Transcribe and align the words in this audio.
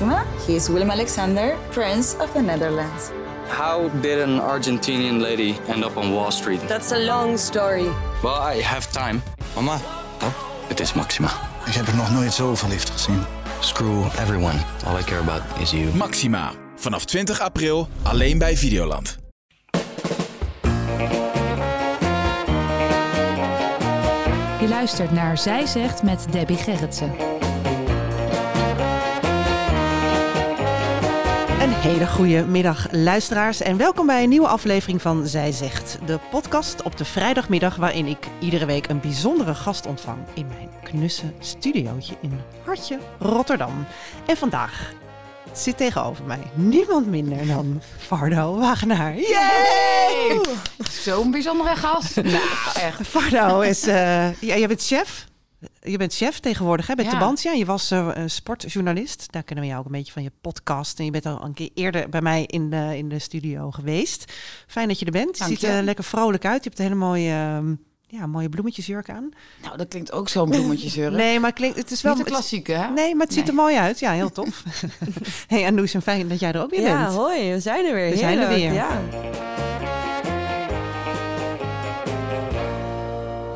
Maxima. 0.00 0.24
He 0.46 0.54
is 0.54 0.68
Willem 0.68 0.90
Alexander, 0.90 1.56
Prince 1.70 2.16
of 2.20 2.32
the 2.32 2.40
Netherlands. 2.40 3.10
How 3.48 3.88
did 4.00 4.20
an 4.20 4.38
Argentinian 4.40 5.20
lady 5.20 5.56
end 5.68 5.84
up 5.84 5.96
on 5.96 6.12
Wall 6.12 6.30
Street? 6.30 6.60
That's 6.68 6.92
a 6.92 6.98
long 6.98 7.36
story. 7.38 7.88
Well, 8.22 8.36
I 8.56 8.62
have 8.62 8.86
time. 8.92 9.22
Mama, 9.54 9.80
Oh, 10.22 10.32
het 10.68 10.80
is 10.80 10.92
Maxima. 10.92 11.28
ik 11.66 11.74
heb 11.74 11.86
er 11.86 11.94
nog 11.96 12.10
nooit 12.10 12.32
zo 12.32 12.54
verliefd 12.54 12.90
gezien. 12.90 13.24
Screw 13.60 14.04
everyone. 14.20 14.58
All 14.86 14.98
I 14.98 15.02
care 15.02 15.20
about 15.20 15.42
is 15.60 15.70
you. 15.70 15.94
Maxima. 15.94 16.52
Vanaf 16.76 17.04
20 17.04 17.40
april 17.40 17.88
alleen 18.02 18.38
bij 18.38 18.56
Videoland. 18.56 19.18
Je 24.60 24.66
luistert 24.68 25.10
naar 25.10 25.38
Zij 25.38 25.66
Zegt 25.66 26.02
met 26.02 26.26
Debbie 26.30 26.56
Gerritsen. 26.56 27.37
Hele 31.88 32.06
goede 32.06 32.44
middag, 32.44 32.86
luisteraars, 32.90 33.60
en 33.60 33.76
welkom 33.76 34.06
bij 34.06 34.22
een 34.22 34.28
nieuwe 34.28 34.46
aflevering 34.48 35.02
van 35.02 35.26
Zij 35.26 35.52
Zegt, 35.52 35.98
de 36.06 36.18
podcast 36.30 36.82
op 36.82 36.96
de 36.96 37.04
vrijdagmiddag 37.04 37.76
waarin 37.76 38.06
ik 38.06 38.26
iedere 38.40 38.66
week 38.66 38.88
een 38.88 39.00
bijzondere 39.00 39.54
gast 39.54 39.86
ontvang 39.86 40.18
in 40.34 40.46
mijn 40.46 40.70
knusse 40.82 41.32
studiootje 41.38 42.14
in 42.22 42.40
Hartje, 42.64 42.98
Rotterdam. 43.18 43.86
En 44.26 44.36
vandaag 44.36 44.92
zit 45.52 45.76
tegenover 45.76 46.24
mij 46.24 46.42
niemand 46.54 47.06
minder 47.06 47.46
dan 47.46 47.82
Fardo 47.98 48.58
Wagenaar. 48.58 49.16
Yay! 49.16 50.40
Zo'n 50.90 51.30
bijzondere 51.30 51.76
gast. 51.76 52.22
nou, 52.22 52.42
echt. 52.74 53.06
Fardo 53.06 53.60
is, 53.60 53.86
eh, 53.86 54.40
ja, 54.40 54.56
jij 54.56 54.68
bent 54.68 54.86
chef. 54.86 55.26
Je 55.90 55.96
bent 55.98 56.14
chef 56.14 56.38
tegenwoordig 56.40 56.86
hè, 56.86 56.94
bij 56.94 57.04
Ja. 57.04 57.10
Tubantia. 57.10 57.52
Je 57.52 57.64
was 57.64 57.90
eh, 57.90 58.08
een 58.12 58.30
sportjournalist. 58.30 59.26
Daar 59.32 59.42
kennen 59.42 59.64
we 59.64 59.70
jou 59.70 59.80
ook 59.80 59.86
een 59.86 59.96
beetje 59.98 60.12
van 60.12 60.22
je 60.22 60.32
podcast. 60.40 60.98
En 60.98 61.04
je 61.04 61.10
bent 61.10 61.26
al 61.26 61.44
een 61.44 61.54
keer 61.54 61.70
eerder 61.74 62.08
bij 62.08 62.20
mij 62.20 62.44
in 62.46 62.70
de, 62.70 62.96
in 62.96 63.08
de 63.08 63.18
studio 63.18 63.70
geweest. 63.70 64.32
Fijn 64.66 64.88
dat 64.88 64.98
je 64.98 65.04
er 65.04 65.12
bent. 65.12 65.36
Je 65.38 65.44
Dank 65.44 65.58
ziet 65.58 65.62
er 65.68 65.82
lekker 65.82 66.04
vrolijk 66.04 66.44
uit. 66.44 66.62
Je 66.64 66.68
hebt 66.68 66.78
een 66.80 66.86
hele 66.86 66.98
mooie, 66.98 67.30
ehm, 67.30 67.74
ja, 68.06 68.26
mooie 68.26 68.48
bloemetjesjurk 68.48 69.10
aan. 69.10 69.28
Nou, 69.62 69.76
dat 69.76 69.88
klinkt 69.88 70.12
ook 70.12 70.28
zo'n 70.28 70.50
bloemetjesjurk. 70.50 71.12
Nee, 71.22 71.38
maar 71.40 71.48
het 71.50 71.58
klinkt, 71.58 71.76
het 71.76 71.90
is 71.90 72.02
wel... 72.02 72.14
Niet 72.14 72.24
de 72.24 72.30
klassieke, 72.30 72.72
hè? 72.72 72.88
Nee, 72.90 73.14
maar 73.14 73.26
het 73.26 73.34
ziet 73.34 73.48
er 73.48 73.54
mooi 73.54 73.76
uit. 73.76 73.98
Ja, 73.98 74.12
heel 74.12 74.32
tof. 74.32 74.62
hey, 75.46 75.66
Anoes, 75.66 75.94
en 75.94 76.02
fijn 76.02 76.28
dat 76.28 76.40
jij 76.40 76.52
er 76.52 76.62
ook 76.62 76.70
weer 76.70 76.80
Ja, 76.80 77.04
bent. 77.04 77.16
hoi, 77.16 77.52
we 77.52 77.60
zijn 77.60 77.86
er 77.86 77.94
weer. 77.94 78.10
We 78.10 78.16
zijn 78.16 78.38
er 78.38 78.48
weer. 78.48 78.72
Ja. 78.72 79.00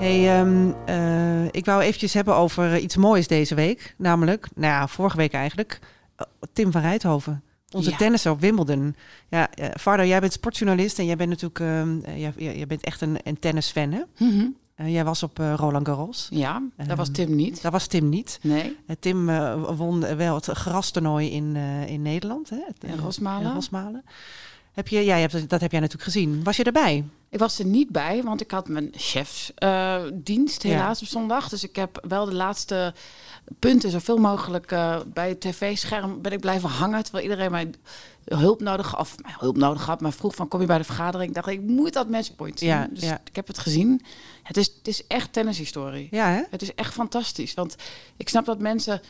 Hey, 0.02 0.38
ehm, 0.40 0.70
eh, 0.86 1.44
ik 1.50 1.64
wou 1.64 1.82
eventjes 1.82 2.14
hebben 2.14 2.34
over 2.36 2.72
eh, 2.74 2.82
iets 2.82 2.96
moois 2.96 3.26
deze 3.26 3.54
week. 3.54 3.94
Namelijk, 3.98 4.48
nou 4.54 4.72
ja, 4.72 4.88
vorige 4.88 5.16
week 5.16 5.32
eigenlijk, 5.32 5.78
eh, 6.16 6.26
Tim 6.52 6.72
van 6.72 6.80
Rijthoven. 6.80 7.42
Onze 7.70 7.90
Ja. 7.90 7.96
tennisser 7.96 8.30
op 8.32 8.40
Wimbledon. 8.40 8.94
Ja, 9.28 9.48
Vardo, 9.74 10.04
jij 10.04 10.20
bent 10.20 10.32
sportjournalist 10.32 10.98
en 10.98 11.04
jij 11.06 11.16
bent 11.16 11.28
natuurlijk 11.28 11.60
ehm, 11.60 11.98
eh, 12.04 12.20
jij, 12.20 12.56
jij 12.56 12.66
bent 12.66 12.84
echt 12.84 13.00
een, 13.00 13.18
een 13.22 13.38
tennisfan, 13.38 13.92
hè? 13.92 14.02
Mhm. 14.18 14.46
Jij 14.90 15.04
was 15.04 15.22
op 15.22 15.38
Roland 15.56 15.86
Garros. 15.88 16.28
Ja, 16.30 16.62
dat 16.76 16.96
was 16.96 17.06
Ehm, 17.06 17.16
Tim 17.16 17.36
niet. 17.36 17.62
Dat 17.62 17.72
was 17.72 17.86
Tim 17.86 18.08
niet. 18.08 18.38
Nee. 18.42 18.76
Tim 19.00 19.26
won 19.76 20.16
wel 20.16 20.34
het 20.34 20.44
grastoernooi 20.46 21.30
in, 21.30 21.56
in 21.86 22.02
Nederland. 22.02 22.50
Hè? 22.50 22.88
In 22.88 22.98
Rosmalen. 22.98 23.46
in 23.48 23.54
Rosmalen. 23.54 24.04
Heb 24.72 24.88
je, 24.88 25.00
ja, 25.04 25.14
je 25.16 25.28
hebt, 25.28 25.48
dat 25.50 25.60
heb 25.60 25.70
jij 25.70 25.80
natuurlijk 25.80 26.10
gezien. 26.10 26.42
Was 26.44 26.56
je 26.56 26.64
erbij? 26.64 27.04
Ik 27.32 27.38
was 27.38 27.58
er 27.58 27.64
niet 27.64 27.88
bij, 27.88 28.22
want 28.22 28.40
ik 28.40 28.50
had 28.50 28.68
mijn 28.68 28.92
chefsdienst 28.96 30.62
Ja. 30.62 30.68
helaas 30.70 31.00
op 31.02 31.08
zondag. 31.08 31.48
Dus 31.48 31.64
ik 31.64 31.76
heb 31.76 32.04
wel 32.08 32.24
de 32.24 32.34
laatste 32.34 32.94
punten 33.58 33.90
zoveel 33.90 34.16
mogelijk 34.18 34.72
eh, 34.72 34.96
bij 35.06 35.28
het 35.28 35.40
tv-scherm 35.40 36.22
ben 36.22 36.32
ik 36.32 36.40
blijven 36.40 36.68
hangen. 36.68 37.02
Terwijl 37.02 37.24
iedereen 37.24 37.50
mij 37.50 37.70
hulp 38.24 38.60
nodig, 38.60 38.98
of 38.98 39.14
hulp 39.38 39.56
nodig 39.56 39.84
had, 39.86 40.00
maar 40.00 40.12
vroeg 40.12 40.34
van 40.34 40.48
kom 40.48 40.60
je 40.60 40.66
bij 40.66 40.78
de 40.78 40.84
vergadering? 40.84 41.28
Ik 41.28 41.34
dacht, 41.34 41.48
ik 41.48 41.60
moet 41.60 41.92
dat 41.92 42.08
matchpoint 42.08 42.58
zien. 42.58 42.68
Ja, 42.68 42.86
dus 42.90 43.02
ja. 43.02 43.20
ik 43.24 43.36
heb 43.36 43.46
het 43.46 43.58
gezien. 43.58 44.02
Het 44.42 44.56
is, 44.56 44.72
het 44.78 44.88
is 44.88 45.06
echt 45.06 45.32
tennishistorie. 45.32 46.08
Ja, 46.10 46.28
hè? 46.30 46.42
Het 46.50 46.62
is 46.62 46.74
echt 46.74 46.92
fantastisch. 46.94 47.54
Want 47.54 47.76
ik 48.16 48.28
snap 48.28 48.44
dat 48.44 48.58
mensen 48.58 49.00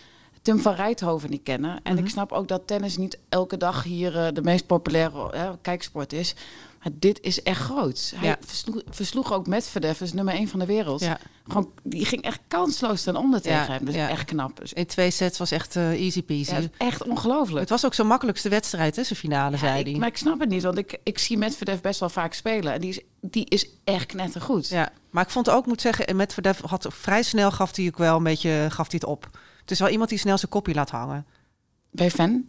Tim 0.43 0.59
van 0.61 0.75
Rijthoven 0.75 1.31
niet 1.31 1.43
kennen. 1.43 1.81
En 1.83 1.95
Mhm. 1.95 2.05
ik 2.05 2.11
snap 2.11 2.33
ook 2.33 2.49
dat 2.49 2.67
tennis 2.67 2.97
niet 2.97 3.19
elke 3.29 3.57
dag 3.57 3.83
hier 3.83 4.19
eh, 4.19 4.33
de 4.33 4.43
meest 4.43 4.67
populaire 4.67 5.33
eh, 5.33 5.51
kijksport 5.63 6.13
is. 6.13 6.35
Maar 6.83 6.93
dit 6.95 7.21
is 7.21 7.43
echt 7.43 7.61
groot. 7.61 8.13
Hij 8.17 8.29
Ja. 8.29 8.37
versloeg, 8.47 8.83
versloeg 8.91 9.33
ook 9.33 9.47
Medvedev, 9.47 10.01
is 10.01 10.13
nummer 10.13 10.35
1 10.35 10.49
van 10.49 10.59
de 10.59 10.67
wereld. 10.67 11.01
Ja. 11.01 11.19
Gewoon, 11.47 11.71
die 11.83 12.05
ging 12.05 12.23
echt 12.23 12.41
kansloos 12.49 13.03
ten 13.03 13.17
onder 13.17 13.41
tegen 13.43 13.59
Ja, 13.59 13.67
hem. 13.67 13.85
Dus 13.85 13.95
echt 13.95 14.25
knap. 14.25 14.57
Dus, 14.61 14.73
In 14.73 14.87
twee 14.87 15.11
sets 15.11 15.39
was 15.39 15.51
echt 15.51 15.77
eh, 15.77 15.91
easy 15.91 16.23
peasy. 16.23 16.69
echt 16.77 17.03
ongelooflijk. 17.05 17.61
Het 17.61 17.69
was 17.69 17.85
ook 17.85 17.95
zo'n 17.95 18.07
makkelijkste 18.07 18.49
wedstrijd, 18.49 18.97
hè, 18.97 19.05
zijn 19.05 19.19
finale, 19.19 19.51
Ja, 19.53 19.59
zei 19.59 19.83
hij. 19.83 19.99
maar 19.99 20.09
ik 20.09 20.17
snap 20.17 20.41
het 20.41 20.49
niet, 20.49 20.63
want 20.63 20.79
ik, 20.79 20.99
ik 21.03 21.19
zie 21.19 21.39
Medvedev 21.39 21.81
best 21.81 22.01
wel 22.01 22.09
vaak 22.09 22.33
spelen. 22.35 22.73
En 22.73 22.81
die 22.81 22.91
is, 22.91 23.01
die 23.21 23.45
is 23.49 23.67
echt 23.85 24.07
knettergoed. 24.07 24.69
Ja, 24.69 24.93
maar 25.11 25.25
ik 25.25 25.31
vond 25.31 25.51
ook, 25.51 25.67
moet 25.67 25.81
zeggen, 25.81 26.17
met 26.17 26.33
Verdef 26.33 26.61
had 26.61 26.87
vrij 26.91 27.23
snel 27.23 27.51
gaf 27.51 27.77
hij 27.77 27.87
ook 27.87 27.99
wel 27.99 28.17
een 28.17 28.23
beetje 28.23 28.67
gaf 28.69 28.91
hij 28.91 29.01
het 29.03 29.05
op. 29.05 29.29
Het 29.61 29.71
is 29.71 29.79
wel 29.79 29.89
iemand 29.89 30.09
die 30.11 30.19
snel 30.19 30.39
zijn 30.39 30.51
kopje 30.51 30.75
laat 30.75 30.91
hangen. 30.91 31.27
Ben 31.91 32.05
je 32.05 32.11
fan? 32.11 32.31
Ben 32.31 32.45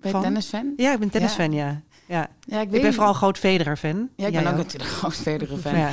je 0.00 0.10
Van? 0.10 0.22
tennisfan? 0.22 0.72
Ja, 0.76 0.92
ik 0.92 0.98
ben 0.98 1.10
tennisfan, 1.10 1.52
ja. 1.52 1.82
Ja. 2.08 2.28
Ja, 2.40 2.60
Ik 2.60 2.70
ben 2.70 2.92
vooral 2.92 3.08
een 3.08 3.14
groot 3.18 3.38
Federer-fan. 3.38 4.08
Ja, 4.16 4.26
ik 4.26 4.32
Jij 4.32 4.42
ben 4.42 4.50
ook 4.52 4.56
natuurlijk 4.58 4.90
een 4.90 4.96
groot 4.96 5.14
Federer-fan. 5.16 5.76
Ja. 5.78 5.92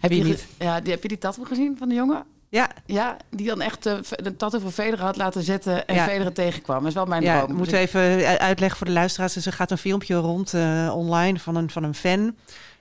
Heb 0.00 0.10
je, 0.12 0.24
niet? 0.24 0.46
Ja, 0.58 0.80
die, 0.80 0.92
heb 0.92 1.02
je 1.02 1.08
die 1.08 1.18
tattoo 1.18 1.44
gezien 1.44 1.76
van 1.78 1.88
de 1.88 1.94
jongen? 1.94 2.24
Ja, 2.48 2.70
Ja, 2.86 3.16
die 3.30 3.46
dan 3.46 3.60
echt 3.60 3.86
eh, 3.86 3.94
de 4.22 4.36
tattoo 4.36 4.60
van 4.60 4.72
Federer 4.72 5.04
had 5.04 5.16
laten 5.16 5.42
zetten 5.42 5.86
en 5.86 5.94
Ja. 5.94 6.04
Federer 6.04 6.32
tegenkwam. 6.32 6.78
Dat 6.78 6.88
is 6.88 6.94
wel 6.94 7.04
mijn 7.06 7.22
ja 7.22 7.36
droom. 7.42 7.56
moeten 7.56 7.74
we 7.74 7.80
Dus 7.80 7.88
even 7.94 8.18
u- 8.20 8.24
uitleggen 8.24 8.78
voor 8.78 8.86
de 8.86 8.92
luisteraars. 8.92 9.32
Dus 9.32 9.46
er 9.46 9.52
gaat 9.52 9.70
een 9.70 9.78
filmpje 9.78 10.14
rond 10.14 10.54
eh, 10.54 10.92
online 10.94 11.38
van 11.38 11.56
een, 11.56 11.70
van 11.70 11.82
een 11.82 11.94
fan. 11.94 12.34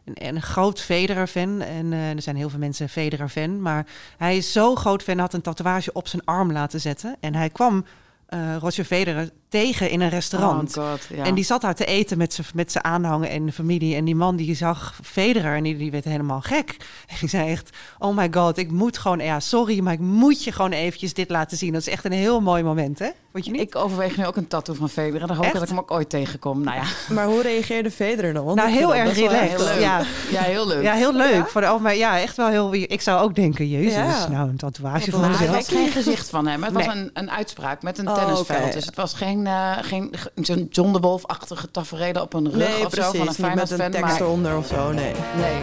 Een, 0.05 0.27
een 0.35 0.41
groot 0.41 0.81
Federer-fan. 0.81 1.61
En 1.61 1.93
eh, 1.93 2.09
er 2.09 2.21
zijn 2.21 2.35
heel 2.35 2.49
veel 2.49 2.59
mensen 2.59 2.89
Federer-fan. 2.89 3.61
Maar 3.61 3.85
hij 4.17 4.37
is 4.37 4.51
zo 4.51 4.75
groot 4.75 5.03
fan, 5.03 5.19
had 5.19 5.33
een 5.33 5.41
tatoeage 5.41 5.93
op 5.93 6.07
zijn 6.07 6.21
arm 6.25 6.51
laten 6.51 6.79
zetten. 6.81 7.15
En 7.19 7.35
hij 7.35 7.49
kwam 7.49 7.85
eh 8.27 8.55
Roger 8.59 8.83
Federer 8.85 9.29
tegen 9.53 9.89
in 9.89 10.01
een 10.01 10.09
restaurant. 10.09 10.77
Oh 10.77 10.89
god, 10.89 11.07
ja. 11.15 11.23
En 11.23 11.35
die 11.35 11.43
zat 11.43 11.61
daar 11.61 11.75
te 11.75 11.85
eten 11.85 12.17
met 12.17 12.33
zijn 12.33 12.47
met 12.53 12.71
zijn 12.71 12.83
aanhangen 12.83 13.29
en 13.29 13.45
de 13.45 13.51
familie. 13.51 13.95
En 13.95 14.05
die 14.05 14.15
man 14.15 14.35
die 14.35 14.55
zag 14.55 14.99
Federer 15.03 15.55
en 15.55 15.63
die, 15.63 15.77
die 15.77 15.91
werd 15.91 16.03
helemaal 16.03 16.41
gek. 16.41 16.75
En 17.07 17.15
die 17.19 17.29
zei 17.29 17.49
echt, 17.51 17.69
oh 17.99 18.15
my 18.17 18.27
god, 18.31 18.57
ik 18.57 18.71
moet 18.71 18.97
gewoon... 18.97 19.19
Ja, 19.19 19.39
sorry, 19.39 19.79
maar 19.79 19.93
ik 19.93 19.99
moet 19.99 20.43
je 20.43 20.51
gewoon 20.51 20.71
eventjes 20.71 21.13
dit 21.13 21.29
laten 21.29 21.57
zien. 21.57 21.71
Dat 21.73 21.81
is 21.81 21.89
echt 21.89 22.05
een 22.05 22.11
heel 22.11 22.41
mooi 22.41 22.63
moment, 22.63 22.99
hè? 22.99 23.09
Vond 23.31 23.45
je 23.45 23.51
niet? 23.51 23.61
Ik 23.61 23.75
overweeg 23.75 24.17
nu 24.17 24.25
ook 24.25 24.35
een 24.35 24.47
tattoo 24.47 24.75
van 24.75 24.89
Federer. 24.89 25.27
Dan 25.27 25.35
hoop 25.35 25.45
ik 25.45 25.53
dat 25.53 25.61
ik 25.61 25.67
hem 25.69 25.77
ook 25.77 25.91
ooit 25.91 26.09
tegenkom. 26.09 26.63
Nou 26.63 26.77
ja, 26.77 26.83
Maar 27.15 27.25
hoe 27.25 27.41
reageerde 27.41 27.91
Federer 27.91 28.33
dan? 28.33 28.45
Want 28.45 28.57
nou, 28.57 28.69
heel 28.71 28.95
erg 28.95 29.15
relaxed. 29.15 29.69
heel. 29.69 29.79
Ja, 29.79 30.01
ja 30.31 30.41
heel 30.41 30.67
leuk. 30.67 30.83
ja, 30.83 30.93
heel 30.93 31.13
leuk. 31.13 31.47
Voor 31.49 31.61
de, 31.61 31.67
oh, 31.67 31.81
maar 31.81 31.95
ja, 31.95 32.19
echt 32.19 32.37
wel 32.37 32.47
heel... 32.47 32.73
Ik 32.73 33.01
zou 33.01 33.21
ook 33.23 33.35
denken, 33.35 33.69
jezus, 33.69 33.93
Ja. 33.93 34.27
nou, 34.27 34.49
een 34.49 34.57
tatoeage 34.57 35.11
van 35.11 35.19
Maar 35.19 35.31
ik 35.31 35.39
mezelf. 35.39 35.65
kreeg 35.65 35.79
geen 35.79 35.91
gezicht 35.91 36.29
van 36.29 36.47
hem. 36.47 36.63
Het 36.63 36.73
was 36.73 36.85
een, 36.85 37.09
een 37.13 37.31
uitspraak 37.31 37.81
met 37.83 37.97
een 37.97 38.07
Oh, 38.09 38.15
tennisveld. 38.15 38.73
Dus 38.73 38.85
het 38.85 38.95
was 38.95 39.13
geen, 39.13 39.42
eh, 39.47 39.77
geen 39.81 40.09
ge- 40.11 40.31
zo'n 40.35 40.67
John 40.69 40.93
de 40.93 40.99
Wolf-achtige 40.99 41.71
tafereel 41.71 42.21
op 42.21 42.33
een 42.33 42.51
rug 42.51 42.55
Nee, 42.69 42.85
of 42.85 42.89
precies. 42.89 42.95
zo 42.95 43.01
van 43.11 43.19
een 43.19 43.25
niet 43.27 43.27
met 43.27 43.35
Feyenoord 43.35 43.71
een 43.71 43.77
fan. 43.77 43.91
tekst 43.91 44.05
Maar, 44.11 44.21
eronder 44.21 44.57
of 44.57 44.67
zo, 44.67 44.91
nee. 44.91 45.13
nee. 45.37 45.61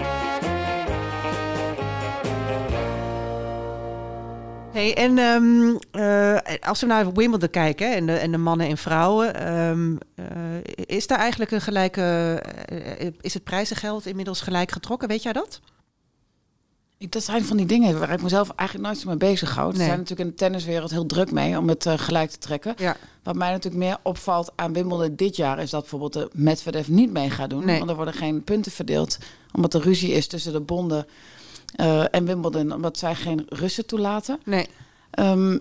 Hey, 4.73 4.95
en 4.97 5.19
ehm, 5.19 5.77
eh, 5.91 6.59
als 6.69 6.81
we 6.81 6.87
naar 6.87 7.13
Wimbledon 7.13 7.51
kijken 7.51 7.89
hè, 7.89 7.95
en, 7.95 8.07
de, 8.07 8.13
en 8.13 8.31
de 8.31 8.39
mannen 8.39 8.67
en 8.69 8.77
vrouwen, 8.77 9.35
ehm, 9.35 9.97
eh, 10.15 10.25
is 10.87 11.07
daar 11.07 11.19
eigenlijk 11.19 11.51
een 11.51 11.61
gelijke, 11.61 12.43
is 13.21 13.35
het 13.35 13.45
prijzengeld 13.45 14.07
inmiddels 14.07 14.41
gelijk 14.41 14.71
getrokken? 14.73 15.09
Weet 15.09 15.23
jij 15.23 15.33
dat? 15.33 15.61
Dat 17.09 17.25
zijn 17.25 17.45
van 17.45 17.57
die 17.57 17.67
dingen 17.67 17.99
waar 17.99 18.11
ik 18.11 18.23
mezelf 18.23 18.51
eigenlijk 18.57 18.89
nooit 18.89 19.01
zo 19.01 19.09
mee 19.09 19.17
bezig 19.17 19.55
houd. 19.55 19.73
Nee. 19.73 19.81
Er 19.81 19.87
zijn 19.87 19.99
natuurlijk 19.99 20.29
in 20.29 20.35
de 20.37 20.43
tenniswereld 20.43 20.91
heel 20.91 21.07
druk 21.07 21.31
mee 21.33 21.59
om 21.59 21.69
het 21.69 21.87
eh, 21.87 21.99
gelijk 21.99 22.31
te 22.31 22.39
trekken. 22.39 22.75
Ja. 22.77 22.97
Wat 23.23 23.35
mij 23.35 23.51
natuurlijk 23.51 23.85
meer 23.85 23.97
opvalt 24.03 24.53
aan 24.57 24.73
Wimbledon 24.73 25.17
dit 25.17 25.37
jaar... 25.37 25.59
is 25.59 25.71
dat 25.71 25.81
bijvoorbeeld 25.81 26.13
de 26.13 26.29
Medvedev 26.33 26.89
niet 26.89 27.13
mee 27.13 27.31
gaat 27.31 27.51
doen. 27.51 27.65
Nee. 27.65 27.79
Want 27.79 27.91
er 27.91 27.97
worden 27.97 28.15
geen 28.15 28.45
punten 28.45 28.73
verdeeld. 28.73 29.19
Omdat 29.53 29.75
er 29.75 29.81
ruzie 29.81 30.13
is 30.13 30.27
tussen 30.27 30.53
de 30.53 30.61
bonden 30.61 31.07
eh, 31.75 32.15
en 32.15 32.25
Wimbledon. 32.25 32.73
Omdat 32.73 32.99
zij 32.99 33.15
geen 33.15 33.47
Russen 33.49 33.87
toelaten. 33.87 34.41
Nee. 34.45 34.67
Ehm, 35.11 35.59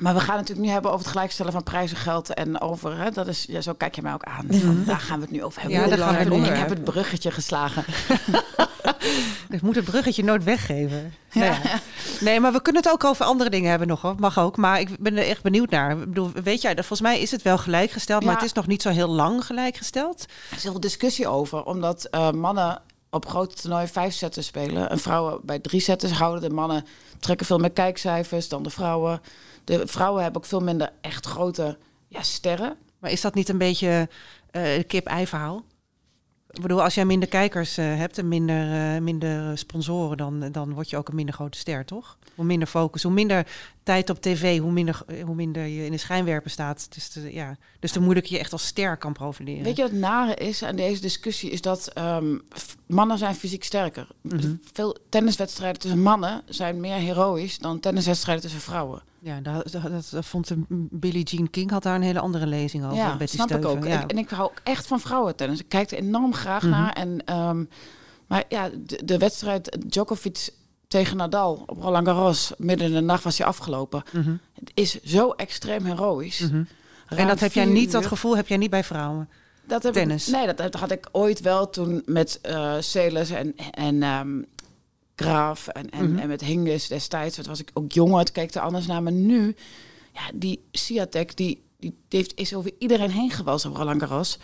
maar 0.00 0.14
we 0.14 0.20
gaan 0.20 0.36
het 0.36 0.48
natuurlijk 0.48 0.66
nu 0.66 0.72
hebben 0.72 0.90
over 0.90 1.02
het 1.02 1.12
gelijkstellen 1.12 1.52
van 1.52 1.62
prijzengeld 1.62 2.34
en 2.34 2.60
over, 2.60 2.98
hè, 2.98 3.10
dat 3.10 3.26
is, 3.26 3.44
ja, 3.48 3.60
zo 3.60 3.72
kijk 3.72 3.94
je 3.94 4.02
mij 4.02 4.12
ook 4.12 4.24
aan. 4.24 4.46
Van, 4.48 4.82
Daar 4.86 5.00
gaan 5.00 5.16
we 5.16 5.22
het 5.22 5.32
nu 5.32 5.42
over 5.42 5.60
hebben. 5.60 5.80
Ja, 5.80 5.88
daar 5.88 5.98
gaan 5.98 6.28
we 6.28 6.34
het 6.34 6.48
Ik 6.48 6.56
heb 6.56 6.68
het 6.68 6.84
bruggetje 6.84 7.30
geslagen. 7.30 7.84
Ik 9.48 9.62
moet 9.62 9.74
het 9.74 9.84
bruggetje 9.84 10.24
nooit 10.24 10.44
weggeven. 10.44 11.14
Ja. 11.30 11.40
Nou 11.40 11.62
ja. 11.62 11.80
Nee, 12.20 12.40
maar 12.40 12.52
we 12.52 12.62
kunnen 12.62 12.82
het 12.82 12.92
ook 12.92 13.04
over 13.04 13.24
andere 13.24 13.50
dingen 13.50 13.70
hebben 13.70 13.88
nog. 13.88 14.00
Hoor. 14.00 14.14
Mag 14.18 14.38
ook. 14.38 14.56
Maar 14.56 14.80
ik 14.80 14.98
ben 14.98 15.16
er 15.16 15.26
echt 15.26 15.42
benieuwd 15.42 15.70
naar. 15.70 15.90
Ik 15.90 15.98
bedoel, 15.98 16.30
weet 16.42 16.62
jij, 16.62 16.74
volgens 16.74 17.00
mij 17.00 17.20
is 17.20 17.30
het 17.30 17.42
wel 17.42 17.58
gelijkgesteld, 17.58 18.24
maar 18.24 18.34
het 18.34 18.44
is 18.44 18.52
nog 18.52 18.66
niet 18.66 18.82
zo 18.82 18.88
heel 18.88 19.08
lang 19.08 19.44
gelijkgesteld. 19.44 20.24
Er 20.50 20.56
is 20.56 20.62
heel 20.62 20.70
veel 20.70 20.80
discussie 20.80 21.28
over, 21.28 21.64
omdat 21.64 22.04
eh, 22.04 22.30
mannen 22.30 22.82
op 23.10 23.28
grote 23.28 23.54
toernooien 23.54 23.88
vijf 23.88 24.14
setten 24.14 24.44
spelen. 24.44 24.90
En 24.90 24.98
vrouwen 24.98 25.40
bij 25.42 25.58
drie 25.58 25.80
setters 25.80 26.12
houden. 26.12 26.48
De 26.48 26.54
mannen 26.54 26.86
trekken 27.20 27.46
veel 27.46 27.58
meer 27.58 27.70
kijkcijfers 27.70 28.48
dan 28.48 28.62
de 28.62 28.70
vrouwen. 28.70 29.20
De 29.64 29.86
vrouwen 29.86 30.22
hebben 30.22 30.42
ook 30.42 30.48
veel 30.48 30.60
minder 30.60 30.92
echt 31.00 31.26
grote 31.26 31.78
ja, 32.08 32.22
sterren. 32.22 32.76
Maar 32.98 33.10
is 33.10 33.20
dat 33.20 33.34
niet 33.34 33.48
een 33.48 33.58
beetje 33.58 34.08
eh 34.50 34.86
kip-ei 34.86 35.26
verhaal? 35.26 35.64
Ik 36.52 36.62
bedoel, 36.62 36.82
als 36.82 36.94
jij 36.94 37.04
minder 37.04 37.28
kijkers 37.28 37.76
eh, 37.76 37.96
hebt 37.96 38.18
en 38.18 38.28
minder, 38.28 38.94
eh, 38.94 39.00
minder 39.00 39.58
sponsoren, 39.58 40.16
dan, 40.16 40.52
dan 40.52 40.72
word 40.72 40.90
je 40.90 40.96
ook 40.96 41.08
een 41.08 41.14
minder 41.14 41.34
grote 41.34 41.58
ster, 41.58 41.84
toch? 41.84 42.16
Hoe 42.34 42.44
minder 42.44 42.68
focus, 42.68 43.02
hoe 43.02 43.12
minder 43.12 43.46
tijd 43.82 44.10
op 44.10 44.20
tv, 44.20 44.58
hoe 44.58 44.72
minder, 44.72 45.02
hoe 45.24 45.34
minder 45.34 45.66
je 45.66 45.84
in 45.84 45.90
de 45.90 45.98
schijnwerper 45.98 46.50
staat. 46.50 46.86
Dus, 46.94 47.10
de, 47.10 47.32
ja, 47.32 47.56
dus 47.80 47.92
je 48.24 48.38
echt 48.38 48.52
als 48.52 48.66
ster 48.66 48.96
kan 48.96 49.12
profileren. 49.12 49.62
Weet 49.64 49.76
je 49.76 49.82
wat 49.82 49.90
het 49.90 50.00
nare 50.00 50.34
is 50.34 50.62
aan 50.62 50.76
deze 50.76 51.00
discussie? 51.00 51.50
Is 51.50 51.60
dat 51.60 51.86
ehm, 51.86 52.38
mannen 52.86 53.18
zijn 53.18 53.34
fysiek 53.34 53.64
sterker. 53.64 54.06
Mhm. 54.20 54.54
Veel 54.72 54.96
tenniswedstrijden 55.08 55.80
tussen 55.80 56.02
mannen 56.02 56.42
zijn 56.46 56.80
meer 56.80 56.96
heroïs 56.96 57.58
dan 57.58 57.80
tenniswedstrijden 57.80 58.42
tussen 58.42 58.60
vrouwen. 58.60 59.02
Ja, 59.18 59.40
dat, 59.40 59.72
dat, 60.10 60.26
vond 60.26 60.48
de 60.48 60.64
Billie 60.90 61.24
Jean 61.24 61.50
King 61.50 61.70
had 61.70 61.82
daar 61.82 61.94
een 61.94 62.02
hele 62.02 62.20
andere 62.20 62.46
lezing 62.46 62.84
over. 62.84 62.96
ja, 62.96 63.16
Betty 63.16 63.34
snap 63.34 63.50
ik 63.50 63.64
ook. 63.64 63.84
Ja. 63.86 64.06
En 64.06 64.18
ik 64.18 64.28
hou 64.28 64.50
ook 64.50 64.60
echt 64.62 64.86
van 64.86 65.00
vrouwentennis. 65.00 65.60
Ik 65.60 65.68
kijk 65.68 65.90
er 65.90 65.98
enorm 65.98 66.34
graag 66.34 66.62
Mhm. 66.62 66.70
naar. 66.70 66.92
En, 66.92 67.24
ehm, 67.24 67.64
maar 68.26 68.44
ja, 68.48 68.70
de, 68.86 69.04
de 69.04 69.18
wedstrijd 69.18 69.78
Djokovic 69.86 70.48
tegen 70.92 71.16
Nadal 71.16 71.62
op 71.66 71.78
Roland 71.82 72.06
Garros, 72.06 72.52
midden 72.58 72.86
in 72.86 72.92
de 72.92 73.00
nacht 73.00 73.24
was 73.24 73.38
hij 73.38 73.46
afgelopen. 73.46 74.02
Mhm, 74.12 74.34
Het 74.54 74.70
is 74.74 75.02
zo 75.02 75.30
extreem 75.30 75.84
heroïs. 75.84 76.38
mhm. 76.38 76.62
En 77.08 77.26
dat 77.26 77.40
heb 77.40 77.52
jij 77.52 77.64
niet, 77.64 77.92
dat 77.92 78.06
gevoel 78.06 78.36
heb 78.36 78.48
jij 78.48 78.56
niet 78.56 78.70
bij 78.70 78.84
vrouwen. 78.84 79.28
Dat 79.64 79.82
heb 79.82 79.92
Tennis. 79.92 80.28
Ik, 80.28 80.34
nee, 80.34 80.46
dat, 80.46 80.56
dat 80.56 80.74
had 80.74 80.90
ik 80.90 81.08
ooit 81.12 81.40
wel 81.40 81.70
toen 81.70 82.02
met 82.06 82.40
Celis 82.80 83.30
en, 83.30 83.56
en 83.70 84.02
ehm, 84.02 84.42
Graaf 85.16 85.68
en, 85.68 85.90
en, 85.90 86.10
Mhm. 86.10 86.18
en 86.18 86.28
met 86.28 86.40
Hingis 86.40 86.86
destijds. 86.88 87.36
Dat 87.36 87.46
was 87.46 87.60
ik 87.60 87.70
ook 87.74 87.92
jonger, 87.92 88.18
het 88.18 88.32
keek 88.32 88.54
er 88.54 88.60
anders 88.60 88.86
naar. 88.86 89.02
Maar 89.02 89.12
nu, 89.12 89.56
ja, 90.12 90.20
die 90.34 90.64
Siatek, 90.72 91.36
die, 91.36 91.62
die 91.78 91.94
heeft, 92.08 92.32
is 92.36 92.54
over 92.54 92.70
iedereen 92.78 93.10
heen 93.10 93.30
gewelst 93.30 93.64
op 93.66 93.76
Roland 93.76 94.02
Garros. 94.02 94.38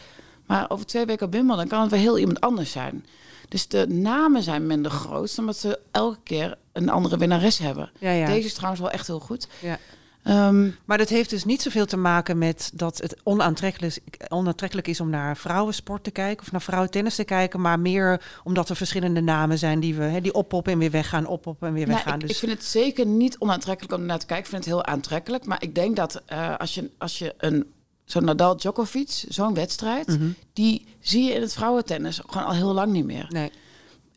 Maar 0.49 0.71
over 0.71 0.87
twee 0.87 1.05
weken 1.07 1.27
op 1.27 1.33
Wimbledon 1.33 1.69
kan 1.69 1.81
het 1.81 1.91
wel 1.91 2.01
heel 2.01 2.19
iemand 2.19 2.41
anders 2.41 2.71
zijn. 2.73 3.07
Dus 3.49 3.69
de 3.69 3.87
namen 3.89 4.43
zijn 4.43 4.67
minder 4.67 4.91
groot, 4.91 5.39
omdat 5.39 5.57
ze 5.57 5.79
elke 5.91 6.19
keer 6.23 6.59
een 6.73 6.89
andere 6.89 7.17
winnares 7.17 7.59
hebben. 7.59 7.91
Ja, 7.99 8.11
ja. 8.11 8.27
Deze 8.27 8.47
is 8.47 8.55
trouwens 8.55 8.81
wel 8.83 8.91
echt 8.91 9.07
heel 9.07 9.21
goed. 9.21 9.49
Ja. 9.61 9.79
Ehm, 10.23 10.69
Maar 10.85 10.99
dat 10.99 11.09
heeft 11.09 11.31
dus 11.31 11.45
niet 11.45 11.63
zoveel 11.63 11.87
te 11.87 11.97
maken 11.97 12.39
met 12.39 12.71
dat 12.75 12.99
het 12.99 13.17
onaantrekkelijk 13.23 13.97
is, 13.97 14.01
onaantrekkelijk 14.29 14.89
is 14.89 15.01
om 15.01 15.11
naar 15.11 15.37
vrouwensport 15.37 16.05
te 16.05 16.11
kijken 16.11 16.47
of 16.47 16.53
naar 16.53 16.63
vrouwentennis 16.63 17.15
te 17.15 17.25
kijken, 17.25 17.61
maar 17.61 17.81
meer 17.81 18.23
omdat 18.45 18.69
er 18.69 18.77
verschillende 18.77 19.21
namen 19.21 19.59
zijn 19.59 19.81
die 19.81 19.95
we 19.95 20.03
hè, 20.03 20.21
die 20.21 20.35
oppoppen 20.35 20.73
en 20.73 20.79
weer 20.79 20.91
weggaan, 20.91 21.27
oppoppen 21.27 21.69
en 21.69 21.75
weer 21.75 21.87
Nou, 21.87 21.95
weggaan. 21.97 22.15
ik, 22.15 22.21
dus 22.21 22.31
ik 22.31 22.37
vind 22.37 22.53
het 22.53 22.65
zeker 22.65 23.07
niet 23.07 23.39
onaantrekkelijk 23.39 23.95
om 23.95 24.07
naar 24.07 24.19
te 24.19 24.27
kijken. 24.27 24.45
Ik 24.45 24.51
vind 24.51 24.65
het 24.65 24.75
heel 24.75 24.85
aantrekkelijk. 24.85 25.47
Maar 25.47 25.63
ik 25.63 25.75
denk 25.75 25.97
dat 25.97 26.23
eh, 26.27 26.57
als 26.57 26.75
je, 26.75 26.91
als 26.99 27.19
je 27.19 27.35
een 27.39 27.73
zo'n 28.09 28.25
Nadal 28.25 28.57
Djokovic, 28.57 29.25
zo'n 29.29 29.55
wedstrijd, 29.55 30.07
Mhm. 30.07 30.29
die 30.53 30.87
zie 31.01 31.25
je 31.25 31.33
in 31.33 31.41
het 31.41 31.53
vrouwentennis 31.53 32.21
gewoon 32.27 32.47
al 32.47 32.53
heel 32.55 32.73
lang 32.73 32.93
niet 32.93 33.05
meer. 33.05 33.27
nee. 33.29 33.51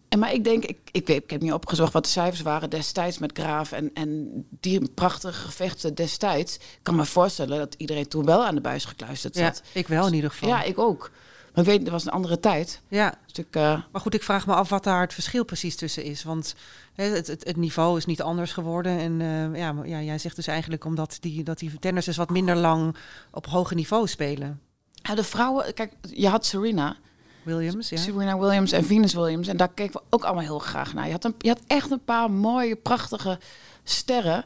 En 0.09 0.19
maar 0.19 0.33
ik 0.33 0.43
denk, 0.43 0.65
ik, 0.65 0.77
ik, 0.91 1.07
weet, 1.07 1.23
ik 1.23 1.29
heb 1.29 1.41
niet 1.41 1.53
opgezocht 1.53 1.93
wat 1.93 2.03
de 2.03 2.09
cijfers 2.09 2.41
waren 2.41 2.69
destijds 2.69 3.17
met 3.17 3.31
Graaf 3.33 3.71
en, 3.71 3.91
en 3.93 4.29
die 4.59 4.89
prachtige 4.95 5.41
gevechten 5.45 5.95
destijds. 5.95 6.55
Ik 6.55 6.79
kan 6.81 6.95
me 6.95 7.05
voorstellen 7.05 7.57
dat 7.57 7.75
iedereen 7.77 8.07
toen 8.07 8.25
wel 8.25 8.45
aan 8.45 8.55
de 8.55 8.61
buis 8.61 8.85
gekluisterd 8.85 9.35
Ja, 9.35 9.45
zat. 9.53 9.61
ik 9.73 9.87
wel 9.87 10.07
in 10.07 10.13
ieder 10.13 10.29
geval. 10.29 10.49
Ja, 10.49 10.63
ik 10.63 10.79
ook. 10.79 11.11
Maar 11.53 11.63
weet, 11.63 11.85
er 11.85 11.91
was 11.91 12.05
een 12.05 12.11
andere 12.11 12.39
tijd. 12.39 12.81
ja. 12.87 13.13
Dus 13.25 13.45
ik, 13.45 13.55
eh, 13.55 13.81
Maar 13.91 14.01
goed, 14.01 14.13
ik 14.13 14.23
vraag 14.23 14.47
me 14.47 14.53
af 14.53 14.69
wat 14.69 14.83
daar 14.83 15.01
het 15.01 15.13
verschil 15.13 15.45
precies 15.45 15.75
tussen 15.75 16.03
is. 16.03 16.23
Want 16.23 16.55
het, 16.95 17.27
het, 17.27 17.43
het 17.47 17.57
niveau 17.57 17.97
is 17.97 18.05
niet 18.05 18.21
anders 18.21 18.53
geworden. 18.53 18.99
En 18.99 19.21
eh, 19.21 19.59
ja, 19.59 19.75
ja, 19.83 20.01
jij 20.01 20.17
zegt 20.17 20.35
dus 20.35 20.47
eigenlijk 20.47 20.85
omdat 20.85 21.17
die, 21.19 21.43
dat 21.43 21.59
die 21.59 21.79
tennissers 21.79 22.17
wat 22.17 22.29
minder 22.29 22.55
lang 22.55 22.95
op 23.31 23.45
hoge 23.47 23.75
niveau 23.75 24.07
spelen. 24.07 24.59
ja, 24.93 25.15
de 25.15 25.23
vrouwen, 25.23 25.73
kijk, 25.73 25.93
je 26.09 26.27
had 26.27 26.45
Serena. 26.45 26.95
Williams, 27.43 27.89
ja. 27.89 27.97
Serena 27.97 28.37
Williams 28.39 28.71
en 28.71 28.85
Venus 28.85 29.13
Williams. 29.13 29.47
En 29.47 29.57
daar 29.57 29.73
keken 29.73 29.93
we 29.93 30.01
ook 30.09 30.23
allemaal 30.23 30.43
heel 30.43 30.59
graag 30.59 30.93
naar. 30.93 31.05
Je 31.05 31.11
had, 31.11 31.23
een, 31.25 31.35
je 31.37 31.47
had 31.49 31.59
echt 31.67 31.91
een 31.91 32.03
paar 32.03 32.31
mooie, 32.31 32.75
prachtige 32.75 33.39
sterren. 33.83 34.45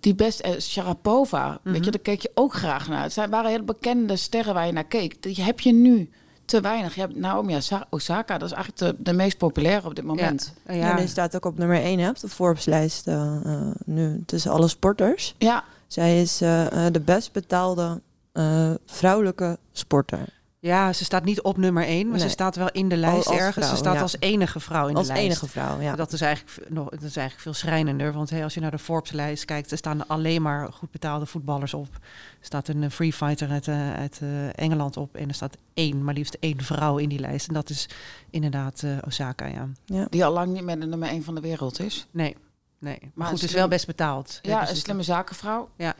Die 0.00 0.14
best... 0.14 0.40
eh, 0.40 0.60
Sharapova, 0.60 1.50
weet 1.62 1.74
Mhm. 1.74 1.84
je, 1.84 1.90
daar 1.90 2.00
keek 2.00 2.20
je 2.22 2.30
ook 2.34 2.54
graag 2.54 2.88
naar. 2.88 3.02
Het 3.02 3.12
zijn, 3.12 3.30
waren 3.30 3.50
hele 3.50 3.62
bekende 3.62 4.16
sterren 4.16 4.54
waar 4.54 4.66
je 4.66 4.72
naar 4.72 4.84
keek. 4.84 5.22
Die 5.22 5.42
heb 5.42 5.60
je 5.60 5.72
nu 5.72 6.10
te 6.44 6.60
weinig. 6.60 6.94
Je 6.94 7.00
hebt 7.00 7.16
Naomi 7.16 7.56
Osa- 7.56 7.86
Osaka, 7.90 8.38
dat 8.38 8.50
is 8.50 8.54
eigenlijk 8.54 8.96
de, 8.98 9.02
de 9.02 9.12
meest 9.16 9.38
populaire 9.38 9.86
op 9.86 9.94
dit 9.94 10.04
moment. 10.04 10.52
Ja, 10.66 10.72
Ja. 10.74 10.96
die 10.96 11.06
staat 11.06 11.36
ook 11.36 11.44
op 11.44 11.58
nummer 11.58 11.76
1 11.82 11.98
hè, 11.98 12.08
op 12.08 12.20
de 12.20 12.28
Forbes-lijst 12.28 13.06
eh, 13.06 13.36
eh, 13.44 13.60
nu 13.84 14.22
tussen 14.26 14.50
alle 14.50 14.68
sporters. 14.68 15.34
Ja, 15.38 15.64
Zij 15.86 16.20
is 16.20 16.40
eh, 16.40 16.66
de 16.92 17.00
best 17.04 17.32
betaalde 17.32 18.00
eh, 18.32 18.70
vrouwelijke 18.86 19.58
sporter. 19.72 20.42
Ja, 20.64 20.92
ze 20.92 21.04
staat 21.04 21.24
niet 21.24 21.42
op 21.42 21.56
nummer 21.56 21.84
1, 21.84 22.08
maar 22.08 22.18
ze 22.18 22.28
staat 22.28 22.56
wel 22.56 22.70
in 22.70 22.88
de 22.88 22.96
lijst 22.96 23.26
als 23.26 23.36
ergens. 23.36 23.68
ze 23.68 23.76
staat 23.76 23.94
ja. 23.94 24.00
als 24.00 24.16
enige 24.18 24.60
vrouw 24.60 24.88
in 24.88 24.96
Als 24.96 25.06
de 25.06 25.12
lijst. 25.12 25.26
enige 25.28 25.48
vrouw, 25.48 25.80
ja. 25.80 25.96
Dat 25.96 26.12
is 26.12 26.20
eigenlijk 26.20 26.70
nog, 26.70 26.88
dat 26.88 27.02
is 27.02 27.16
eigenlijk 27.16 27.40
veel 27.40 27.52
schrijnender. 27.54 28.12
Want 28.12 28.30
hey, 28.30 28.42
als 28.44 28.54
je 28.54 28.60
naar 28.60 28.70
de 28.70 28.78
Forbes-lijst 28.78 29.44
kijkt, 29.44 29.70
er 29.70 29.76
staan 29.76 30.06
alleen 30.06 30.42
maar 30.42 30.72
goed 30.72 30.90
betaalde 30.90 31.26
voetballers 31.26 31.74
op. 31.74 31.88
Er 31.94 32.00
staat 32.46 32.68
een 32.68 32.82
eh, 32.82 32.90
free 32.90 33.12
fighter 33.12 33.50
uit, 33.50 33.68
eh, 33.68 33.94
uit 33.94 34.18
eh, 34.22 34.58
Engeland 34.58 34.96
op. 34.96 35.14
En 35.16 35.28
er 35.28 35.34
staat 35.34 35.56
één, 35.74 36.04
maar 36.04 36.14
liefst 36.14 36.36
één 36.40 36.62
vrouw 36.62 36.96
in 36.98 37.08
die 37.08 37.18
lijst. 37.20 37.48
En 37.48 37.54
dat 37.54 37.70
is 37.70 37.88
inderdaad 38.30 38.82
eh, 38.82 38.90
Osaka, 39.06 39.46
ja. 39.46 39.68
ja. 39.84 40.06
die 40.10 40.24
al 40.24 40.32
lang 40.32 40.52
niet 40.52 40.64
meer 40.64 40.80
de 40.80 40.86
nummer 40.86 41.08
1 41.08 41.22
van 41.24 41.34
de 41.34 41.40
wereld 41.40 41.80
is. 41.80 42.06
Nee, 42.10 42.36
nee. 42.78 42.98
Maar, 43.00 43.10
Maar 43.14 43.26
goed, 43.26 43.34
het 43.34 43.44
is 43.44 43.48
slim- 43.50 43.60
wel 43.60 43.70
best 43.70 43.86
betaald. 43.86 44.38
Ja, 44.42 44.60
Dus 44.60 44.70
een 44.70 44.76
slimme 44.76 45.02
zakenvrouw. 45.02 45.68
Ja, 45.76 45.94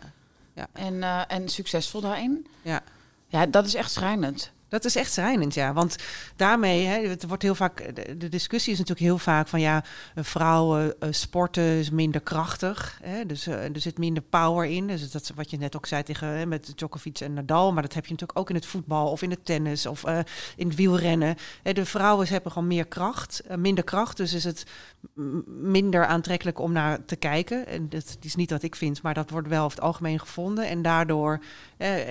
ja. 0.54 0.66
En, 0.72 1.02
eh, 1.02 1.20
en 1.28 1.48
succesvol 1.48 2.00
daarin. 2.00 2.46
ja. 2.62 2.82
Ja, 3.34 3.46
dat 3.46 3.66
is 3.66 3.74
echt 3.74 3.90
schrijnend. 3.90 4.52
Dat 4.74 4.84
is 4.84 4.96
echt 4.96 5.12
schrijnend, 5.12 5.54
ja. 5.54 5.72
Want 5.72 5.96
daarmee, 6.36 6.84
hè, 6.86 7.08
het 7.08 7.26
wordt 7.26 7.42
heel 7.42 7.54
vaak, 7.54 7.94
de, 8.18 8.28
discussie 8.28 8.72
is 8.72 8.78
natuurlijk 8.78 9.06
heel 9.06 9.18
vaak 9.18 9.48
van 9.48 9.60
ja, 9.60 9.84
vrouwen 10.14 11.00
eh, 11.00 11.08
sporten 11.12 11.62
is 11.62 11.90
minder 11.90 12.20
krachtig. 12.20 12.98
Hè, 13.02 13.26
dus 13.26 13.46
eh, 13.46 13.64
er 13.64 13.80
zit 13.80 13.98
minder 13.98 14.22
power 14.22 14.66
in. 14.66 14.86
Dus 14.86 15.10
dat 15.10 15.22
is 15.22 15.30
wat 15.34 15.50
je 15.50 15.56
net 15.56 15.76
ook 15.76 15.86
zei 15.86 16.02
tegen 16.02 16.28
hè, 16.28 16.46
met 16.46 16.72
Djokovic 16.74 17.20
en 17.20 17.32
Nadal. 17.32 17.72
Maar 17.72 17.82
dat 17.82 17.94
heb 17.94 18.04
je 18.04 18.10
natuurlijk 18.10 18.38
ook 18.38 18.48
in 18.48 18.54
het 18.54 18.66
voetbal 18.66 19.10
of 19.10 19.22
in 19.22 19.30
het 19.30 19.44
tennis 19.44 19.86
of 19.86 20.04
eh, 20.04 20.18
in 20.56 20.66
het 20.66 20.76
wielrennen. 20.76 21.36
De 21.62 21.84
vrouwen 21.84 22.28
hebben 22.28 22.52
gewoon 22.52 22.68
meer 22.68 22.86
kracht, 22.86 23.42
minder 23.56 23.84
kracht. 23.84 24.16
Dus 24.16 24.32
is 24.32 24.44
het 24.44 24.66
minder 25.46 26.06
aantrekkelijk 26.06 26.58
om 26.58 26.72
naar 26.72 27.04
te 27.04 27.16
kijken. 27.16 27.66
En 27.66 27.88
dat 27.88 28.16
is 28.20 28.34
niet 28.34 28.50
wat 28.50 28.62
ik 28.62 28.76
vind, 28.76 29.02
maar 29.02 29.14
dat 29.14 29.30
wordt 29.30 29.48
wel 29.48 29.64
over 29.64 29.76
het 29.76 29.86
algemeen 29.86 30.20
gevonden. 30.20 30.68
En 30.68 30.82
daardoor 30.82 31.40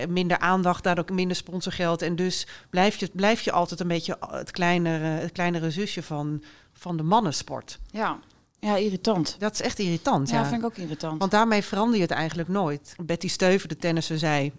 minder 0.09 0.38
aandacht, 0.38 0.83
daardoor 0.83 1.06
minder 1.13 1.36
sponsorgeld. 1.36 2.01
En 2.01 2.16
dus 2.16 2.48
blijf 2.69 2.95
je, 2.95 3.09
blijf 3.13 3.42
je 3.42 3.51
altijd 3.51 3.80
een 3.80 3.87
beetje 3.87 4.18
het 4.31 4.51
kleinere, 4.51 5.06
het 5.06 5.31
kleinere 5.31 5.71
zusje 5.71 6.04
van, 6.04 6.44
van 6.73 6.97
de 6.97 7.04
mannensport. 7.04 7.80
Ja, 7.92 8.19
ja 8.59 8.75
irritant. 8.75 9.35
Dat 9.39 9.54
is 9.54 9.61
echt 9.61 9.80
irritant. 9.80 10.30
Ja, 10.30 10.39
Ja, 10.39 10.45
vind 10.45 10.59
ik 10.61 10.66
ook 10.66 10.78
irritant. 10.78 11.19
Want 11.19 11.31
daarmee 11.31 11.61
verander 11.63 11.95
je 11.95 12.01
het 12.01 12.11
eigenlijk 12.11 12.49
nooit. 12.49 12.95
Betty 13.06 13.28
Steuven, 13.28 13.69
de 13.69 13.78
tennisser, 13.78 14.19
zei... 14.19 14.51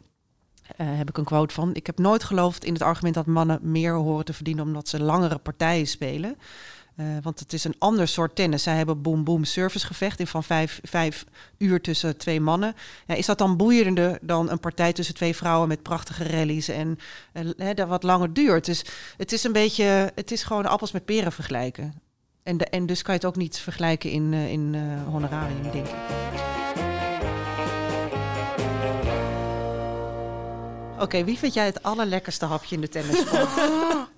eh, 0.77 0.87
heb 0.91 1.09
ik 1.09 1.19
een 1.19 1.25
quote 1.25 1.55
van. 1.55 1.75
Ik 1.75 1.87
heb 1.87 1.99
nooit 1.99 2.25
geloofd 2.25 2.65
in 2.65 2.73
het 2.73 2.83
argument 2.83 3.15
dat 3.15 3.27
mannen 3.27 3.59
meer 3.63 3.95
horen 3.95 4.25
te 4.25 4.33
verdienen 4.33 4.65
omdat 4.65 4.89
ze 4.89 5.03
langere 5.03 5.39
partijen 5.39 5.87
spelen. 5.87 6.37
Eh, 6.97 7.07
want 7.23 7.39
het 7.39 7.53
is 7.53 7.65
een 7.65 7.75
ander 7.79 8.09
soort 8.09 8.37
tennis. 8.37 8.63
Zij 8.63 8.77
hebben 8.77 9.03
boom-boom 9.03 9.45
service 9.45 9.87
gevecht 9.87 10.21
in 10.21 10.27
van 10.27 10.45
vijf, 10.45 10.81
vijf 10.83 11.25
uur 11.59 11.81
tussen 11.81 12.17
twee 12.17 12.41
mannen. 12.41 12.75
Ja, 13.07 13.15
is 13.15 13.27
dat 13.27 13.39
dan 13.39 13.57
boeiender 13.57 14.19
dan 14.21 14.51
een 14.51 14.61
partij 14.61 14.93
tussen 14.93 15.15
twee 15.15 15.37
vrouwen 15.37 15.69
met 15.69 15.83
prachtige 15.83 16.25
rallies 16.25 16.69
en 16.69 16.99
dat 17.75 17.89
wat 17.89 18.03
langer 18.03 18.33
duurt? 18.33 18.65
Dus 18.65 18.85
het 19.17 19.33
is 19.33 19.45
een 19.45 19.53
beetje, 19.53 20.13
het 20.15 20.31
is 20.31 20.43
gewoon 20.43 20.67
appels 20.67 20.93
met 20.93 21.05
peren 21.05 21.33
vergelijken. 21.33 22.03
En, 22.43 22.57
de, 22.57 22.65
en 22.65 22.87
dus 22.87 23.03
kan 23.03 23.15
je 23.15 23.21
het 23.21 23.29
ook 23.29 23.37
niet 23.37 23.59
vergelijken 23.59 24.11
in, 24.11 24.33
eh, 24.33 24.51
in 24.51 24.75
eh, 24.75 25.13
honorarium, 25.13 25.63
denk 25.63 25.87
ik. 25.87 25.95
Oké, 30.99 31.25
wie 31.25 31.39
vind 31.39 31.55
jij 31.55 31.67
het 31.67 31.83
allerlekkerste 31.83 32.45
hapje 32.45 32.75
in 32.75 32.81
de 32.81 32.89
tennissport? 32.89 33.49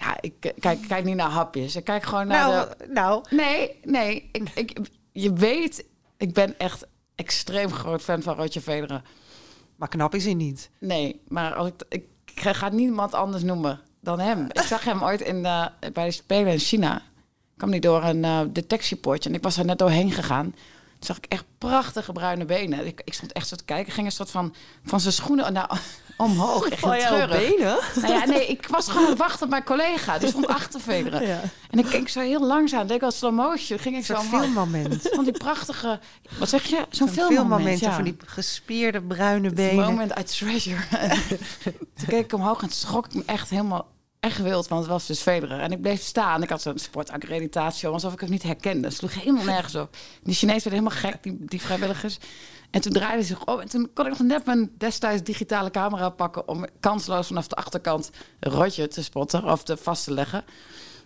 Ja, 0.00 0.16
ik 0.20 0.34
eh, 0.40 0.52
kijk, 0.60 0.88
kijk 0.88 1.04
niet 1.04 1.16
naar 1.16 1.30
hapjes. 1.30 1.76
Ik 1.76 1.84
kijk 1.84 2.02
gewoon 2.02 2.26
naar 2.26 2.48
nou, 2.48 2.68
de... 2.78 2.86
nou, 2.92 3.24
Nee, 3.30 3.80
nee. 3.84 4.28
Ik, 4.32 4.50
ik, 4.54 4.78
je 5.12 5.32
weet, 5.32 5.84
ik 6.16 6.32
ben 6.32 6.58
echt 6.58 6.86
extreem 7.14 7.72
groot 7.72 8.02
fan 8.02 8.22
van 8.22 8.36
Roger 8.36 8.60
Federer. 8.60 9.02
maar 9.76 9.88
knap 9.88 10.14
is 10.14 10.24
hij 10.24 10.34
niet. 10.34 10.70
Nee, 10.78 11.20
maar 11.28 11.54
als 11.54 11.68
ik, 11.68 11.74
ik, 11.88 12.04
ik 12.34 12.40
ga 12.40 12.68
niemand 12.68 13.14
anders 13.14 13.42
noemen 13.42 13.80
dan 14.00 14.20
hem. 14.20 14.46
Ik 14.52 14.60
zag 14.60 14.84
hem 14.84 15.02
ooit 15.02 15.20
in 15.20 15.42
de, 15.42 15.70
bij 15.92 16.04
de 16.04 16.10
Spelen 16.10 16.52
in 16.52 16.58
China. 16.58 16.96
Ik 16.96 17.56
kwam 17.56 17.70
niet 17.70 17.82
door 17.82 18.02
een 18.02 18.24
eh, 18.24 18.40
detectiepoortje 18.48 19.28
en 19.28 19.34
ik 19.34 19.42
was 19.42 19.56
er 19.56 19.64
net 19.64 19.78
doorheen 19.78 20.10
gegaan. 20.10 20.44
Toen 20.44 21.08
zag 21.08 21.16
ik 21.16 21.26
echt 21.28 21.44
prachtige 21.58 22.12
bruine 22.12 22.44
benen. 22.44 22.86
Ik, 22.86 23.00
ik 23.04 23.14
stond 23.14 23.32
echt 23.32 23.48
zo 23.48 23.56
te 23.56 23.64
kijken. 23.64 23.92
Ging 23.92 24.06
een 24.06 24.12
soort 24.12 24.30
van, 24.30 24.54
van 24.84 25.00
zijn 25.00 25.14
schoenen 25.14 25.52
naar, 25.52 25.80
omhoog. 26.20 26.68
Echt 26.68 26.80
Val 26.80 26.96
jij 26.96 27.28
benen? 27.28 27.78
Nou 27.94 28.12
ja, 28.14 28.24
nee, 28.24 28.46
ik 28.46 28.66
was 28.66 28.88
gewoon 28.88 29.02
aan 29.02 29.10
het 29.10 29.18
wachten 29.18 29.42
op 29.42 29.50
mijn 29.50 29.64
collega. 29.64 30.18
Die 30.18 30.28
stond 30.28 30.46
achter 30.46 30.70
te 30.70 30.80
vederen. 30.80 31.26
Ja. 31.26 31.40
En 31.70 31.78
ik 31.78 31.84
keek 31.84 32.08
zo 32.08 32.20
heel 32.20 32.46
langzaam. 32.46 32.86
Deed 32.86 32.96
ik 32.96 33.02
al 33.02 33.10
slow 33.10 33.34
motion. 33.34 33.78
Ging 33.78 33.96
ik 33.96 34.04
zo 34.04 34.14
omhoog. 34.14 34.40
filmmoment. 34.40 35.08
Van 35.12 35.24
die 35.24 35.32
prachtige... 35.32 36.00
Wat 36.38 36.48
zeg 36.48 36.64
je? 36.64 36.76
Zo'n 36.76 36.86
Zo'n 36.90 37.08
filmmoment. 37.08 37.48
filmmoment 37.48 37.80
ja. 37.80 37.94
van 37.94 38.04
die 38.04 38.16
gespierde 38.26 39.02
bruine 39.02 39.50
benen. 39.50 39.84
moment 39.84 40.18
I 40.18 40.22
treasure. 40.22 40.80
toen 41.96 42.06
keek 42.06 42.24
ik 42.24 42.32
omhoog 42.32 42.62
en 42.62 42.70
schrok 42.70 43.06
ik 43.06 43.14
me 43.14 43.22
echt 43.26 43.50
helemaal 43.50 43.86
echt 44.20 44.42
wild, 44.42 44.68
want 44.68 44.80
het 44.82 44.90
was 44.90 45.06
dus 45.06 45.20
Federer. 45.20 45.60
En 45.60 45.72
ik 45.72 45.80
bleef 45.80 46.02
staan. 46.02 46.42
Ik 46.42 46.48
had 46.48 46.62
zo'n 46.62 46.78
sportaccreditatie, 46.78 47.88
alsof 47.88 48.12
ik 48.12 48.20
hem 48.20 48.30
niet 48.30 48.42
herkende. 48.42 48.86
Het 48.86 48.96
sloeg 48.96 49.14
helemaal 49.14 49.44
nergens 49.44 49.74
op. 49.74 49.96
Die 50.22 50.34
Chinees 50.34 50.64
werd 50.64 50.76
helemaal 50.76 50.98
gek, 50.98 51.22
die, 51.22 51.36
die 51.40 51.60
vrijwilligers. 51.60 52.18
En 52.70 52.80
toen 52.80 52.92
draaide 52.92 53.16
hij 53.16 53.24
zich 53.26 53.46
om. 53.46 53.60
En 53.60 53.68
toen 53.68 53.90
kon 53.94 54.04
ik 54.06 54.10
nog 54.10 54.20
net 54.20 54.46
mijn 54.46 54.70
destijds 54.78 55.22
digitale 55.22 55.70
camera 55.70 56.08
pakken... 56.08 56.48
om 56.48 56.64
kansloos 56.80 57.26
vanaf 57.26 57.46
de 57.46 57.56
achterkant 57.56 58.10
een 58.40 58.52
rotje 58.52 58.88
te 58.88 59.02
spotten 59.02 59.44
of 59.44 59.62
te 59.62 59.76
vast 59.76 60.04
te 60.04 60.12
leggen. 60.12 60.44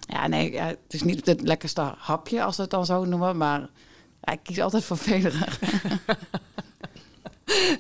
Ja, 0.01 0.27
nee, 0.27 0.53
ja, 0.53 0.67
het 0.67 0.79
is 0.89 1.03
niet 1.03 1.27
het 1.27 1.41
lekkerste 1.41 1.95
hapje, 1.99 2.43
als 2.43 2.57
we 2.57 2.63
het 2.63 2.71
dan 2.71 2.87
zo 2.87 3.05
noemen. 3.05 3.37
Maar 3.37 3.61
ja, 4.21 4.33
ik 4.33 4.41
kies 4.43 4.61
altijd 4.61 4.85
voor 4.85 4.97
Federer. 4.97 5.59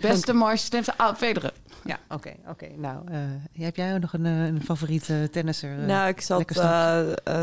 Beste, 0.00 0.32
mooiste, 0.32 0.66
slimste, 0.66 0.96
ah, 0.96 1.16
Federer. 1.16 1.52
Ja, 1.84 1.98
oké, 2.08 2.32
oké. 2.48 2.66
Nou, 2.76 3.02
eh, 3.10 3.18
heb 3.52 3.76
jij 3.76 3.94
ook 3.94 4.00
nog 4.00 4.12
een, 4.12 4.26
eh, 4.26 4.46
een 4.46 4.62
favoriete 4.64 5.28
tennisser? 5.30 5.78
eh? 5.78 5.86
Nou, 5.86 6.08
ik 6.08 6.20
zat 6.20 6.54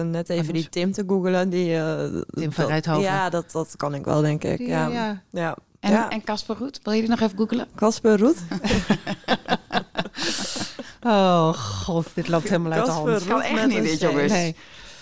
net 0.04 0.30
even 0.30 0.54
die 0.54 0.70
Tim 0.70 0.92
te 0.92 1.04
googelen. 1.08 1.50
Die, 1.50 1.76
eh, 1.78 2.22
Tim 2.30 2.52
van 2.52 2.66
Rijthoven. 2.66 3.02
Ja, 3.02 3.30
dat, 3.30 3.52
dat 3.52 3.74
kan 3.78 3.96
ik 3.96 4.06
wel, 4.06 4.22
denk 4.22 4.44
ik. 4.44 4.58
Die, 4.58 4.68
Ja, 4.68 4.88
ja. 4.88 5.22
ja. 5.30 5.58
En, 5.82 5.92
Ja. 5.92 6.10
en 6.10 6.24
Casper 6.24 6.56
Roet, 6.58 6.80
wil 6.84 6.94
je 6.94 7.00
die 7.02 7.10
nog 7.10 7.20
even 7.20 7.38
googelen? 7.38 7.68
Casper 7.76 8.20
Roet. 8.20 8.38
Oh 11.04 11.54
god, 11.54 12.08
dit 12.14 12.28
loopt 12.28 12.50
helemaal 12.50 12.72
uit 12.72 12.86
de 12.86 12.92
hand. 12.92 13.08
Roet 13.08 13.28
Kan 13.28 13.42
echt 13.42 13.68
niet, 13.68 13.84
dit, 13.84 14.00
jongens. 14.00 14.32
Nee. 14.32 14.56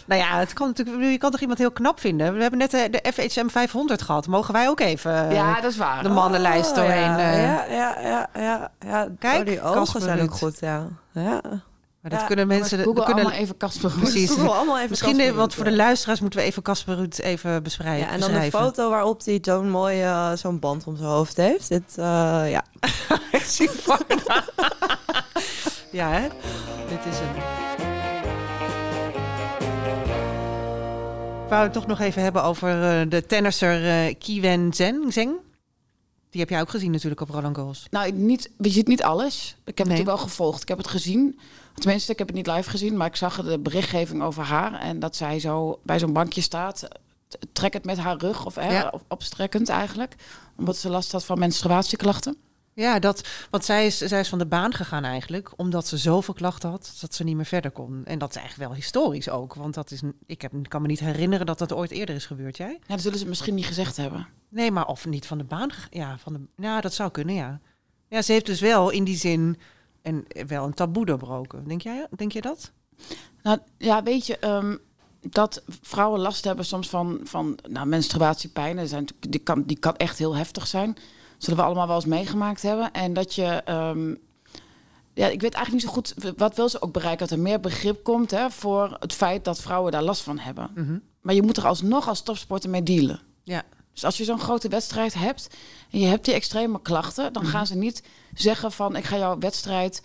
Nou 0.06 0.22
ja, 0.22 0.38
het 0.40 0.54
kan 0.54 0.68
natuurlijk, 0.68 1.12
je 1.12 1.18
kan 1.18 1.32
toch 1.32 1.40
iemand 1.40 1.60
heel 1.60 1.72
knap 1.72 2.00
vinden? 2.00 2.34
We 2.36 2.42
hebben 2.42 2.60
net 2.60 2.72
de, 2.72 2.88
de 2.90 3.12
FHM 3.14 3.48
500 3.48 4.02
gehad. 4.02 4.28
Mogen 4.28 4.54
wij 4.54 4.68
ook 4.70 4.80
even 4.80 5.30
eh, 5.30 5.36
ja, 5.36 5.62
dat 5.62 5.72
is 5.72 5.78
waar. 5.78 6.04
de 6.04 6.10
mannenlijst 6.10 6.70
Oh, 6.70 6.76
doorheen? 6.76 7.18
Ja, 7.18 7.18
eh, 7.20 7.44
ja, 7.44 7.66
ja, 7.70 7.98
ja, 8.10 8.30
ja, 8.42 8.72
ja. 8.80 9.08
Kijk, 9.20 9.40
oh, 9.40 9.46
die 9.46 9.62
ogen 9.62 10.02
zijn 10.02 10.22
ook 10.22 10.34
goed, 10.34 10.58
ja. 10.60 10.88
ja. 11.12 11.42
Maar 12.02 12.12
dat 12.12 12.20
Ja, 12.20 12.26
kunnen 12.26 12.48
mensen... 12.48 12.78
Google 12.78 12.94
dat 12.94 13.06
kunnen, 13.06 13.24
allemaal 13.24 13.42
even 13.42 13.58
Casper. 13.58 13.92
Precies. 13.92 14.30
Google 14.36 14.50
allemaal 14.52 14.78
even 14.78 14.90
Misschien, 14.90 15.30
Roet, 15.30 15.54
voor 15.54 15.64
de 15.64 15.76
luisteraars 15.76 16.20
moeten 16.20 16.40
we 16.40 16.46
even 16.46 16.62
Casper 16.64 16.96
Ruud 16.96 17.18
even 17.20 17.64
beschrijven. 17.64 18.08
Ja, 18.08 18.14
en 18.14 18.20
dan 18.20 18.32
de 18.32 18.50
foto 18.52 18.90
waarop 18.90 19.26
hij 19.26 19.40
zo'n 19.42 19.70
mooi 19.70 20.02
eh, 20.02 20.32
zo'n 20.34 20.60
band 20.60 20.88
om 20.88 20.96
zijn 20.98 21.10
hoofd 21.10 21.38
heeft. 21.38 21.68
Dit, 21.70 21.84
eh, 21.96 22.06
ja. 22.50 22.64
Ik 23.32 23.44
zie. 23.44 23.70
Ja, 25.92 26.10
hè? 26.10 26.28
Dit 26.90 27.06
is 27.14 27.20
hem. 27.20 27.36
Ik 31.44 31.50
wou 31.50 31.64
het 31.64 31.74
toch 31.74 31.88
nog 31.88 32.00
even 32.00 32.22
hebben 32.22 32.44
over 32.44 33.00
eh, 33.02 33.10
de 33.10 33.26
tennisser 33.26 33.86
eh 33.90 34.16
Kiwen 34.20 34.74
Zeng. 34.74 35.14
Zeng. 35.14 35.32
Die 36.30 36.42
heb 36.42 36.50
jij 36.50 36.62
ook 36.62 36.70
gezien 36.70 36.92
natuurlijk 36.92 37.22
op 37.22 37.30
Roland 37.30 37.56
Garros. 37.56 37.88
Nou, 37.92 38.12
niet, 38.12 38.50
je 38.58 38.70
ziet 38.70 38.88
niet 38.88 39.04
alles. 39.04 39.56
Ik 39.66 39.78
heb 39.78 39.88
Nee. 39.88 39.98
het 39.98 40.06
wel 40.06 40.18
gevolgd. 40.18 40.62
Ik 40.62 40.68
heb 40.68 40.78
het 40.78 40.88
gezien. 40.88 41.40
Tenminste, 41.80 42.12
ik 42.12 42.18
heb 42.18 42.28
het 42.28 42.36
niet 42.36 42.48
live 42.48 42.70
gezien, 42.70 42.98
maar 42.98 43.08
ik 43.08 43.16
zag 43.16 43.42
de 43.44 43.60
berichtgeving 43.60 44.22
over 44.24 44.44
haar. 44.44 44.74
En 44.80 45.00
dat 45.00 45.16
zij 45.16 45.40
zo 45.40 45.80
bij 45.84 46.00
zo'n 46.00 46.14
bankje 46.14 46.42
staat, 46.42 46.88
t- 47.28 47.38
trekkend 47.54 47.86
met 47.86 47.98
haar 47.98 48.18
rug, 48.18 48.46
of, 48.46 48.56
hè, 48.56 48.72
Ja. 48.74 48.90
of 48.92 49.04
opstrekkend 49.08 49.70
eigenlijk. 49.70 50.16
Omdat 50.58 50.78
ze 50.78 50.90
last 50.90 51.12
had 51.12 51.26
van 51.26 51.40
menstruatieklachten. 51.40 52.38
Ja, 52.74 53.00
dat, 53.00 53.28
want 53.50 53.66
zij 53.66 53.86
is, 53.86 53.98
zij 53.98 54.20
is 54.20 54.30
van 54.30 54.38
de 54.40 54.46
baan 54.46 54.74
gegaan 54.74 55.04
eigenlijk, 55.04 55.52
omdat 55.56 55.88
ze 55.88 55.98
zoveel 55.98 56.34
klachten 56.34 56.70
had 56.70 56.98
dat 57.02 57.14
ze 57.16 57.24
niet 57.24 57.36
meer 57.36 57.46
verder 57.46 57.72
kon. 57.72 58.02
En 58.06 58.20
dat 58.20 58.30
is 58.30 58.36
eigenlijk 58.36 58.68
wel 58.70 58.78
historisch 58.80 59.30
ook, 59.30 59.54
want 59.54 59.74
dat 59.74 59.92
is, 59.92 60.02
ik 60.26 60.42
heb, 60.42 60.52
kan 60.68 60.82
me 60.82 60.88
niet 60.88 61.00
herinneren 61.00 61.46
dat 61.46 61.58
dat 61.60 61.74
ooit 61.74 61.92
eerder 61.92 62.16
is 62.16 62.26
gebeurd. 62.26 62.58
Jij? 62.58 62.78
Ja, 62.88 62.94
dat 62.94 63.02
zullen 63.02 63.20
ze 63.20 63.28
misschien 63.28 63.56
niet 63.56 63.66
gezegd 63.66 63.98
hebben. 63.98 64.28
Nee, 64.50 64.72
maar 64.72 64.86
of 64.88 65.06
niet 65.06 65.26
van 65.26 65.38
de 65.38 65.44
baan. 65.44 65.70
Ja, 65.90 66.18
van 66.18 66.34
de, 66.34 66.40
ja, 66.64 66.82
dat 66.82 66.94
zou 66.94 67.12
kunnen, 67.12 67.36
ja. 67.36 67.60
Ja, 68.10 68.22
ze 68.22 68.32
heeft 68.32 68.46
dus 68.46 68.60
wel 68.60 68.90
in 68.90 69.04
die 69.04 69.18
zin 69.18 69.58
een, 70.02 70.26
wel 70.48 70.66
een 70.66 70.74
taboe 70.74 71.06
doorbroken. 71.06 71.68
Denk 71.68 71.82
jij, 71.82 72.08
denk 72.16 72.32
je 72.32 72.42
dat? 72.42 72.72
Nou, 73.44 73.60
ja, 73.78 74.04
weet 74.04 74.28
je, 74.28 74.38
ehm, 74.38 74.76
dat 75.22 75.64
vrouwen 75.82 76.20
last 76.20 76.44
hebben 76.44 76.66
soms 76.66 76.90
van, 76.90 77.20
van 77.24 77.58
nou, 77.70 77.88
menstruatiepijn. 77.88 78.88
Zijn, 78.88 79.06
die, 79.20 79.40
kan, 79.40 79.64
die 79.64 79.80
kan 79.80 79.96
echt 79.96 80.18
heel 80.18 80.36
heftig 80.36 80.68
zijn. 80.68 80.98
Zullen 81.38 81.60
we 81.60 81.66
allemaal 81.66 81.88
wel 81.88 81.96
eens 81.96 82.06
meegemaakt 82.06 82.62
hebben. 82.62 82.92
En 82.92 83.14
dat 83.14 83.36
je... 83.36 83.46
ehm, 83.46 84.16
ja, 85.14 85.28
ik 85.28 85.42
weet 85.42 85.54
eigenlijk 85.54 85.72
niet 85.72 85.82
zo 85.82 85.90
goed... 85.90 86.38
Wat 86.38 86.56
wil 86.56 86.70
ze 86.70 86.82
ook 86.82 86.94
bereiken? 86.94 87.28
Dat 87.28 87.38
er 87.38 87.44
meer 87.44 87.60
begrip 87.60 88.04
komt 88.04 88.32
hè, 88.32 88.50
voor 88.50 88.98
het 89.00 89.14
feit 89.14 89.46
dat 89.46 89.62
vrouwen 89.62 89.92
daar 89.92 90.04
last 90.04 90.22
van 90.22 90.38
hebben. 90.38 90.70
Maar 91.22 91.36
je 91.36 91.42
moet 91.42 91.58
er 91.58 91.68
alsnog 91.68 92.08
als 92.08 92.22
topsporter 92.22 92.70
mee 92.70 92.84
dealen. 92.84 93.20
Ja. 93.44 93.64
Dus 93.94 94.04
als 94.04 94.18
je 94.18 94.24
zo'n 94.24 94.40
grote 94.40 94.68
wedstrijd 94.68 95.14
hebt 95.14 95.50
en 95.92 96.00
je 96.00 96.06
hebt 96.06 96.26
die 96.26 96.34
extreme 96.34 96.82
klachten, 96.82 97.34
dan 97.34 97.46
gaan 97.46 97.68
ze 97.68 97.76
niet 97.76 98.04
zeggen 98.34 98.72
van 98.72 98.96
ik 98.96 99.06
ga 99.06 99.18
jouw 99.18 99.38
wedstrijd 99.38 100.02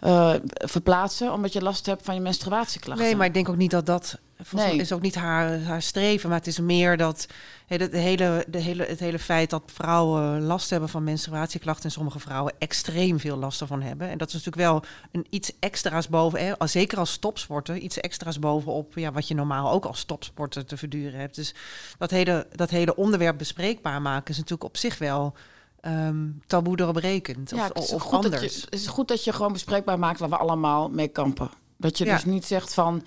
eh, 0.00 0.34
verplaatsen 0.46 1.32
omdat 1.32 1.52
je 1.52 1.62
last 1.62 1.86
hebt 1.86 2.04
van 2.04 2.14
je 2.14 2.20
menstruatieklachten. 2.20 3.06
Nee, 3.06 3.16
maar 3.16 3.26
ik 3.26 3.34
denk 3.34 3.48
ook 3.48 3.56
niet 3.56 3.70
dat 3.70 3.86
dat. 3.86 4.18
Volgens 4.36 4.62
Nee. 4.62 4.70
mij 4.72 4.84
is 4.84 4.92
ook 4.92 5.00
niet 5.00 5.14
haar, 5.14 5.60
haar 5.62 5.82
streven, 5.82 6.28
maar 6.28 6.38
het 6.38 6.46
is 6.46 6.58
meer 6.60 6.96
dat 6.96 7.26
de, 7.66 7.88
de 7.88 7.98
hele, 7.98 8.44
de 8.48 8.58
hele, 8.58 8.84
het 8.84 9.00
hele 9.00 9.18
feit 9.18 9.50
dat 9.50 9.62
vrouwen 9.66 10.42
last 10.42 10.70
hebben 10.70 10.88
van 10.88 11.04
menstruatieklachten 11.04 11.84
en 11.84 11.90
sommige 11.90 12.18
vrouwen 12.18 12.52
extreem 12.58 13.20
veel 13.20 13.36
last 13.36 13.60
ervan 13.60 13.82
hebben. 13.82 14.08
En 14.08 14.18
dat 14.18 14.28
is 14.28 14.32
natuurlijk 14.34 14.62
wel 14.62 14.82
een 15.12 15.26
iets 15.30 15.52
extra's 15.60 16.08
boven, 16.08 16.56
zeker 16.68 16.98
als 16.98 17.16
topsporter, 17.16 17.76
iets 17.76 18.00
extra's 18.00 18.38
bovenop 18.38 18.94
ja, 18.94 19.12
wat 19.12 19.28
je 19.28 19.34
normaal 19.34 19.70
ook 19.70 19.84
als 19.84 20.04
topsporter 20.04 20.64
te 20.64 20.76
verduren 20.76 21.20
hebt. 21.20 21.34
Dus 21.34 21.54
dat 21.98 22.10
hele, 22.10 22.46
dat 22.52 22.70
hele 22.70 22.96
onderwerp 22.96 23.38
bespreekbaar 23.38 24.02
maken 24.02 24.30
is 24.30 24.36
natuurlijk 24.36 24.64
op 24.64 24.76
zich 24.76 24.98
wel 24.98 25.34
ehm, 25.80 26.26
taboe 26.46 26.76
doorbrekend. 26.76 27.52
Of, 27.52 27.68
het 27.68 27.78
is, 27.78 27.92
of 27.92 28.02
goed 28.02 28.22
dat 28.22 28.32
anders. 28.32 28.54
je, 28.54 28.60
het 28.64 28.74
is 28.74 28.86
goed 28.86 29.08
dat 29.08 29.24
je 29.24 29.32
gewoon 29.32 29.52
bespreekbaar 29.52 29.98
maakt 29.98 30.18
waar 30.18 30.28
we 30.28 30.36
allemaal 30.36 30.88
mee 30.90 31.08
kampen. 31.08 31.50
Dat 31.76 31.98
je 31.98 32.04
Ja. 32.04 32.14
dus 32.14 32.24
niet 32.24 32.44
zegt 32.44 32.74
van 32.74 33.04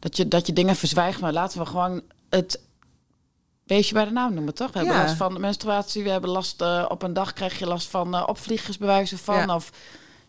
dat 0.00 0.16
je, 0.16 0.28
dat 0.28 0.46
je 0.46 0.52
dingen 0.52 0.76
verzwijgt, 0.76 1.20
maar 1.20 1.32
laten 1.32 1.58
we 1.58 1.66
gewoon 1.66 2.00
het 2.28 2.60
beestje 3.66 3.94
bij 3.94 4.04
de 4.04 4.10
naam 4.10 4.34
noemen, 4.34 4.54
toch? 4.54 4.72
We 4.72 4.78
hebben 4.78 4.96
Ja. 4.96 5.02
last 5.02 5.16
van 5.16 5.40
menstruatie, 5.40 6.02
we 6.02 6.10
hebben 6.10 6.30
last 6.30 6.60
eh, 6.62 6.84
op 6.88 7.02
een 7.02 7.12
dag 7.12 7.32
krijg 7.32 7.58
je 7.58 7.66
last 7.66 7.88
van 7.88 8.14
eh, 8.14 8.22
opvliegers 8.26 8.78
bij 8.78 8.86
wijze 8.86 9.18
van. 9.18 9.36
Ja. 9.36 9.54
Of 9.54 9.70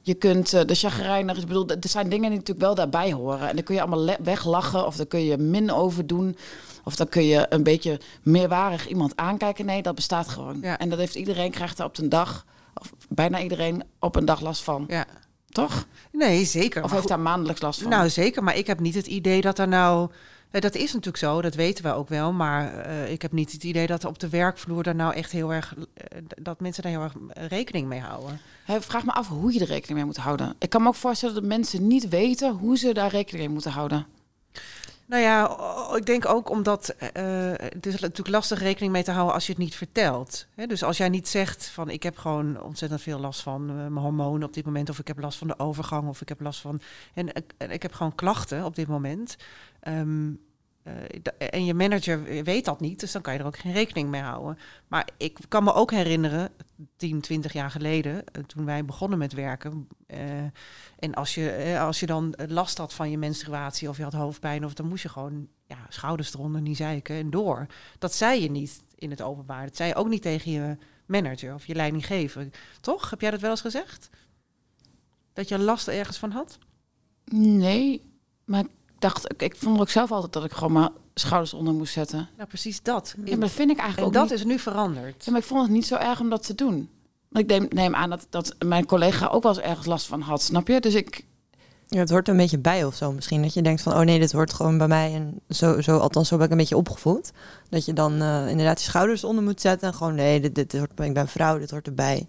je 0.01 0.13
kunt 0.13 0.53
eh, 0.53 0.65
de 0.65 0.75
chagrijnig, 0.75 1.37
ik 1.37 1.47
bedoel, 1.47 1.67
er 1.69 1.77
zijn 1.89 2.09
dingen 2.09 2.29
die 2.29 2.39
natuurlijk 2.39 2.65
wel 2.65 2.75
daarbij 2.75 3.11
horen. 3.13 3.49
En 3.49 3.55
dan 3.55 3.63
kun 3.63 3.75
je 3.75 3.81
allemaal 3.81 3.99
le- 3.99 4.17
weglachen 4.23 4.85
of 4.85 4.95
dan 4.95 5.07
kun 5.07 5.23
je 5.23 5.37
min 5.37 5.71
over 5.71 6.07
doen. 6.07 6.37
Of 6.83 6.95
dan 6.95 7.09
kun 7.09 7.23
je 7.23 7.45
een 7.49 7.63
beetje 7.63 7.99
meerwarig 8.23 8.87
iemand 8.87 9.15
aankijken. 9.15 9.65
Nee, 9.65 9.81
dat 9.81 9.95
bestaat 9.95 10.27
gewoon. 10.27 10.57
Ja. 10.61 10.77
En 10.77 10.89
dat 10.89 10.99
heeft 10.99 11.15
iedereen, 11.15 11.51
krijgt 11.51 11.79
er 11.79 11.85
op 11.85 11.97
een 11.97 12.09
dag, 12.09 12.45
of 12.73 12.91
bijna 13.09 13.39
iedereen, 13.41 13.83
op 13.99 14.15
een 14.15 14.25
dag 14.25 14.41
last 14.41 14.61
van. 14.63 14.85
Ja. 14.87 15.05
Toch? 15.51 15.85
Nee, 16.11 16.45
zeker. 16.45 16.83
Of 16.83 16.91
heeft 16.91 17.07
daar 17.07 17.19
maandelijks 17.19 17.61
last 17.61 17.81
van? 17.81 17.89
Nou, 17.89 18.09
zeker. 18.09 18.43
Maar 18.43 18.57
ik 18.57 18.67
heb 18.67 18.79
niet 18.79 18.95
het 18.95 19.07
idee 19.07 19.41
dat 19.41 19.59
er 19.59 19.67
nou... 19.67 20.09
eh, 20.51 20.61
Dat 20.61 20.75
is 20.75 20.87
natuurlijk 20.87 21.17
zo, 21.17 21.41
dat 21.41 21.55
weten 21.55 21.83
we 21.83 21.93
ook 21.93 22.09
wel. 22.09 22.33
Maar 22.33 22.73
eh, 22.79 23.11
ik 23.11 23.21
heb 23.21 23.31
niet 23.31 23.51
het 23.51 23.63
idee 23.63 23.87
dat 23.87 24.05
op 24.05 24.19
de 24.19 24.29
werkvloer 24.29 24.83
daar 24.83 24.95
nou 24.95 25.13
echt 25.13 25.31
heel 25.31 25.53
erg... 25.53 25.73
eh, 25.93 26.17
dat 26.41 26.59
mensen 26.59 26.83
daar 26.83 26.91
heel 26.91 27.01
erg 27.01 27.13
rekening 27.47 27.87
mee 27.87 27.99
houden. 27.99 28.39
Hè, 28.65 28.81
vraag 28.81 29.05
me 29.05 29.11
af 29.11 29.27
hoe 29.27 29.53
je 29.53 29.59
er 29.59 29.65
rekening 29.67 29.97
mee 29.97 30.05
moet 30.05 30.17
houden. 30.17 30.55
Ik 30.59 30.69
kan 30.69 30.81
me 30.81 30.87
ook 30.87 30.95
voorstellen 30.95 31.35
dat 31.35 31.43
mensen 31.43 31.87
niet 31.87 32.09
weten 32.09 32.51
hoe 32.53 32.77
ze 32.77 32.93
daar 32.93 33.09
rekening 33.09 33.43
mee 33.45 33.53
moeten 33.53 33.71
houden. 33.71 34.05
Nou 35.11 35.23
ja, 35.23 35.57
ik 35.95 36.05
denk 36.05 36.27
ook 36.27 36.49
omdat 36.49 36.89
eh, 36.89 37.51
het 37.55 37.85
is 37.85 37.99
natuurlijk 37.99 38.29
lastig 38.29 38.59
rekening 38.59 38.91
mee 38.91 39.03
te 39.03 39.11
houden 39.11 39.33
als 39.33 39.45
je 39.45 39.51
het 39.51 39.61
niet 39.61 39.75
vertelt. 39.75 40.45
Dus 40.67 40.83
als 40.83 40.97
jij 40.97 41.09
niet 41.09 41.27
zegt 41.27 41.65
van 41.65 41.89
ik 41.89 42.03
heb 42.03 42.17
gewoon 42.17 42.61
ontzettend 42.61 43.01
veel 43.01 43.19
last 43.19 43.41
van 43.41 43.69
eh, 43.69 43.75
mijn 43.75 43.95
hormonen 43.95 44.47
op 44.47 44.53
dit 44.53 44.65
moment, 44.65 44.89
of 44.89 44.99
ik 44.99 45.07
heb 45.07 45.19
last 45.19 45.37
van 45.37 45.47
de 45.47 45.59
overgang, 45.59 46.07
of 46.07 46.21
ik 46.21 46.29
heb 46.29 46.41
last 46.41 46.61
van 46.61 46.81
en 47.13 47.27
ik, 47.27 47.53
en 47.57 47.71
ik 47.71 47.81
heb 47.81 47.93
gewoon 47.93 48.15
klachten 48.15 48.65
op 48.65 48.75
dit 48.75 48.87
moment. 48.87 49.35
Ehm, 49.79 50.31
eh, 50.83 50.93
en 51.49 51.65
je 51.65 51.73
manager 51.73 52.43
weet 52.43 52.65
dat 52.65 52.79
niet, 52.79 52.99
dus 52.99 53.11
dan 53.11 53.21
kan 53.21 53.33
je 53.33 53.39
er 53.39 53.45
ook 53.45 53.57
geen 53.57 53.73
rekening 53.73 54.09
mee 54.09 54.21
houden. 54.21 54.57
Maar 54.87 55.07
ik 55.17 55.37
kan 55.47 55.63
me 55.63 55.73
ook 55.73 55.91
herinneren, 55.91 56.49
10, 56.97 57.21
20 57.21 57.53
jaar 57.53 57.71
geleden, 57.71 58.25
eh, 58.25 58.43
toen 58.43 58.65
wij 58.65 58.85
begonnen 58.85 59.19
met 59.19 59.33
werken. 59.33 59.87
eh, 60.07 60.43
en 60.99 61.13
als 61.13 61.35
je, 61.35 61.49
eh, 61.49 61.81
als 61.81 61.99
je 61.99 62.05
dan 62.05 62.35
last 62.47 62.77
had 62.77 62.93
van 62.93 63.09
je 63.09 63.17
menstruatie 63.17 63.89
of 63.89 63.97
je 63.97 64.03
had 64.03 64.13
hoofdpijn, 64.13 64.65
of 64.65 64.73
dan 64.73 64.87
moest 64.87 65.03
je 65.03 65.09
gewoon 65.09 65.47
ja, 65.67 65.77
schouders 65.89 66.33
eronder, 66.33 66.61
niet 66.61 66.77
zeiken 66.77 67.15
en 67.15 67.29
door. 67.29 67.65
Dat 67.97 68.13
zei 68.13 68.41
je 68.41 68.51
niet 68.51 68.81
in 68.95 69.09
het 69.09 69.21
openbaar. 69.21 69.65
Dat 69.65 69.75
zei 69.75 69.89
je 69.89 69.95
ook 69.95 70.07
niet 70.07 70.21
tegen 70.21 70.51
je 70.51 70.77
manager 71.05 71.53
of 71.53 71.65
je 71.65 71.75
leidinggever. 71.75 72.49
Toch? 72.81 73.09
Heb 73.09 73.21
jij 73.21 73.31
dat 73.31 73.41
wel 73.41 73.51
eens 73.51 73.61
gezegd? 73.61 74.09
Dat 75.33 75.47
je 75.47 75.59
last 75.59 75.87
ergens 75.87 76.17
van 76.17 76.31
had? 76.31 76.57
Nee, 77.33 78.01
maar 78.45 78.65
dacht, 79.01 79.31
ik, 79.31 79.41
ik 79.41 79.55
vond 79.55 79.79
ook 79.79 79.89
zelf 79.89 80.11
altijd 80.11 80.33
dat 80.33 80.43
ik 80.43 80.51
gewoon 80.51 80.73
mijn 80.73 80.89
schouders 81.13 81.53
onder 81.53 81.73
moest 81.73 81.93
zetten. 81.93 82.29
Nou, 82.37 82.47
precies 82.49 82.81
dat. 82.81 83.13
Ja, 83.17 83.31
maar 83.31 83.39
dat 83.39 83.49
vind 83.49 83.69
ik 83.71 83.77
en 83.77 83.83
eigenlijk 83.83 84.13
dat 84.13 84.23
ook 84.23 84.29
niet. 84.29 84.39
is 84.39 84.45
nu 84.45 84.59
veranderd. 84.59 85.25
Ja, 85.25 85.31
maar 85.31 85.41
ik 85.41 85.47
vond 85.47 85.61
het 85.61 85.71
niet 85.71 85.85
zo 85.85 85.95
erg 85.95 86.19
om 86.19 86.29
dat 86.29 86.45
te 86.45 86.55
doen. 86.55 86.89
Want 87.29 87.51
ik 87.51 87.59
neem, 87.59 87.67
neem 87.69 87.95
aan 87.95 88.09
dat, 88.09 88.27
dat 88.29 88.55
mijn 88.65 88.85
collega 88.85 89.27
ook 89.27 89.43
wel 89.43 89.51
eens 89.51 89.61
ergens 89.61 89.85
last 89.85 90.05
van 90.07 90.21
had, 90.21 90.41
snap 90.41 90.67
je? 90.67 90.79
Dus 90.79 90.93
ik, 90.93 91.25
Ja, 91.87 91.99
het 91.99 92.09
hoort 92.09 92.27
er 92.27 92.33
een 92.33 92.39
beetje 92.39 92.59
bij 92.59 92.85
of 92.85 92.95
zo 92.95 93.11
misschien. 93.11 93.41
Dat 93.41 93.53
je 93.53 93.61
denkt 93.61 93.81
van, 93.81 93.93
oh 93.93 93.99
nee, 93.99 94.19
dit 94.19 94.31
hoort 94.31 94.53
gewoon 94.53 94.77
bij 94.77 94.87
mij. 94.87 95.13
En 95.13 95.41
zo, 95.49 95.81
zo 95.81 95.97
althans, 95.97 96.27
zo 96.27 96.35
ben 96.35 96.45
ik 96.45 96.51
een 96.51 96.57
beetje 96.57 96.77
opgevoed. 96.77 97.31
Dat 97.69 97.85
je 97.85 97.93
dan 97.93 98.21
eh, 98.21 98.49
inderdaad 98.49 98.79
je 98.81 98.89
schouders 98.89 99.23
onder 99.23 99.43
moet 99.43 99.61
zetten. 99.61 99.87
En 99.87 99.93
gewoon, 99.93 100.15
nee, 100.15 100.39
dit, 100.39 100.55
dit 100.55 100.77
hoort, 100.77 100.99
ik 100.99 101.13
ben 101.13 101.27
vrouw, 101.27 101.59
dit 101.59 101.71
hoort 101.71 101.87
erbij. 101.87 102.27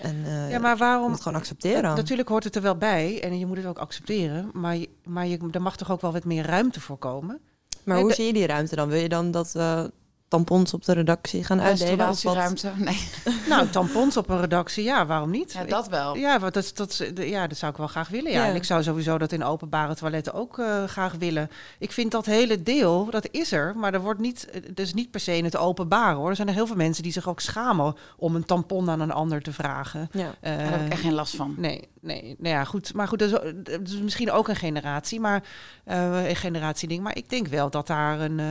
En 0.00 0.24
eh, 0.24 0.50
Ja, 0.50 0.58
maar 0.58 0.72
je 0.72 0.78
waarom... 0.78 1.02
moet 1.02 1.12
het 1.12 1.22
gewoon 1.22 1.38
accepteren. 1.38 1.96
Natuurlijk 1.96 2.28
hoort 2.28 2.44
het 2.44 2.56
er 2.56 2.62
wel 2.62 2.76
bij 2.76 3.22
en 3.22 3.38
je 3.38 3.46
moet 3.46 3.56
het 3.56 3.66
ook 3.66 3.78
accepteren. 3.78 4.50
Maar, 4.52 4.76
je, 4.76 4.88
maar 5.04 5.26
je, 5.26 5.38
er 5.50 5.62
mag 5.62 5.76
toch 5.76 5.90
ook 5.90 6.00
wel 6.00 6.12
wat 6.12 6.24
meer 6.24 6.46
ruimte 6.46 6.80
voor 6.80 6.96
komen? 6.96 7.40
maar 7.84 7.94
Nee, 7.94 8.04
hoe 8.04 8.14
zie 8.14 8.26
je 8.26 8.32
die 8.32 8.46
ruimte 8.46 8.76
dan? 8.76 8.88
Wil 8.88 9.00
je 9.00 9.08
dan 9.08 9.30
dat 9.30 9.52
we 9.52 9.92
tampons 10.28 10.74
op 10.74 10.84
de 10.84 10.92
redactie 10.92 11.44
gaan 11.44 11.60
uitdelen? 11.60 12.08
Of 12.08 12.22
wat? 12.22 12.64
Nee, 12.76 13.08
Nou, 13.48 13.68
tampons 13.68 14.16
op 14.16 14.28
een 14.28 14.40
redactie, 14.40 14.84
ja, 14.84 15.06
waarom 15.06 15.30
niet? 15.30 15.52
ja, 15.52 15.64
dat 15.64 15.88
wel. 15.88 16.16
Ja, 16.16 16.38
want 16.38 16.54
dat, 16.54 16.70
dat, 16.74 17.02
ja, 17.14 17.46
dat 17.46 17.58
zou 17.58 17.72
ik 17.72 17.78
wel 17.78 17.86
graag 17.86 18.08
willen. 18.08 18.32
Ja. 18.32 18.42
Ja. 18.44 18.48
En 18.50 18.54
ik 18.54 18.64
zou 18.64 18.82
sowieso 18.82 19.18
dat 19.18 19.32
in 19.32 19.44
openbare 19.44 19.94
toiletten 19.94 20.32
ook 20.34 20.58
eh, 20.58 20.84
graag 20.84 21.12
willen. 21.18 21.50
Ik 21.78 21.92
vind 21.92 22.10
dat 22.12 22.26
hele 22.26 22.62
deel, 22.62 23.10
dat 23.10 23.28
is 23.30 23.52
er, 23.52 23.76
maar 23.76 23.94
er 23.94 24.00
wordt 24.00 24.20
niet, 24.20 24.48
is 24.74 24.94
niet 24.94 25.10
per 25.10 25.20
se 25.20 25.36
in 25.36 25.44
het 25.44 25.56
openbaar 25.56 26.14
hoor. 26.14 26.28
Er 26.30 26.36
zijn 26.36 26.48
er 26.48 26.54
heel 26.54 26.66
veel 26.66 26.76
mensen 26.76 27.02
die 27.02 27.12
zich 27.12 27.28
ook 27.28 27.40
schamen 27.40 27.94
om 28.16 28.34
een 28.34 28.44
tampon 28.44 28.90
aan 28.90 29.00
een 29.00 29.12
ander 29.12 29.42
te 29.42 29.52
vragen. 29.52 30.08
Ja. 30.12 30.34
Eh, 30.40 30.56
Daar 30.56 30.70
heb 30.70 30.84
ik 30.86 30.92
echt 30.92 31.00
geen 31.00 31.14
last 31.14 31.36
van. 31.36 31.54
Nee, 31.56 31.88
nee, 32.00 32.36
nou 32.38 32.54
ja, 32.54 32.64
goed. 32.64 32.94
Maar 32.94 33.08
goed, 33.08 33.18
dat 33.18 33.28
is, 33.28 33.38
o- 33.40 33.52
dat 33.62 33.80
is 33.88 33.98
misschien 34.00 34.30
ook 34.30 34.48
een 34.48 34.56
generatie, 34.56 35.20
maar 35.20 35.42
eh, 35.84 36.28
een 36.28 36.36
generatieding. 36.36 37.02
Maar 37.02 37.16
ik 37.16 37.28
denk 37.30 37.46
wel 37.46 37.70
dat 37.70 37.86
daar, 37.86 38.20
een, 38.20 38.40
eh, 38.40 38.46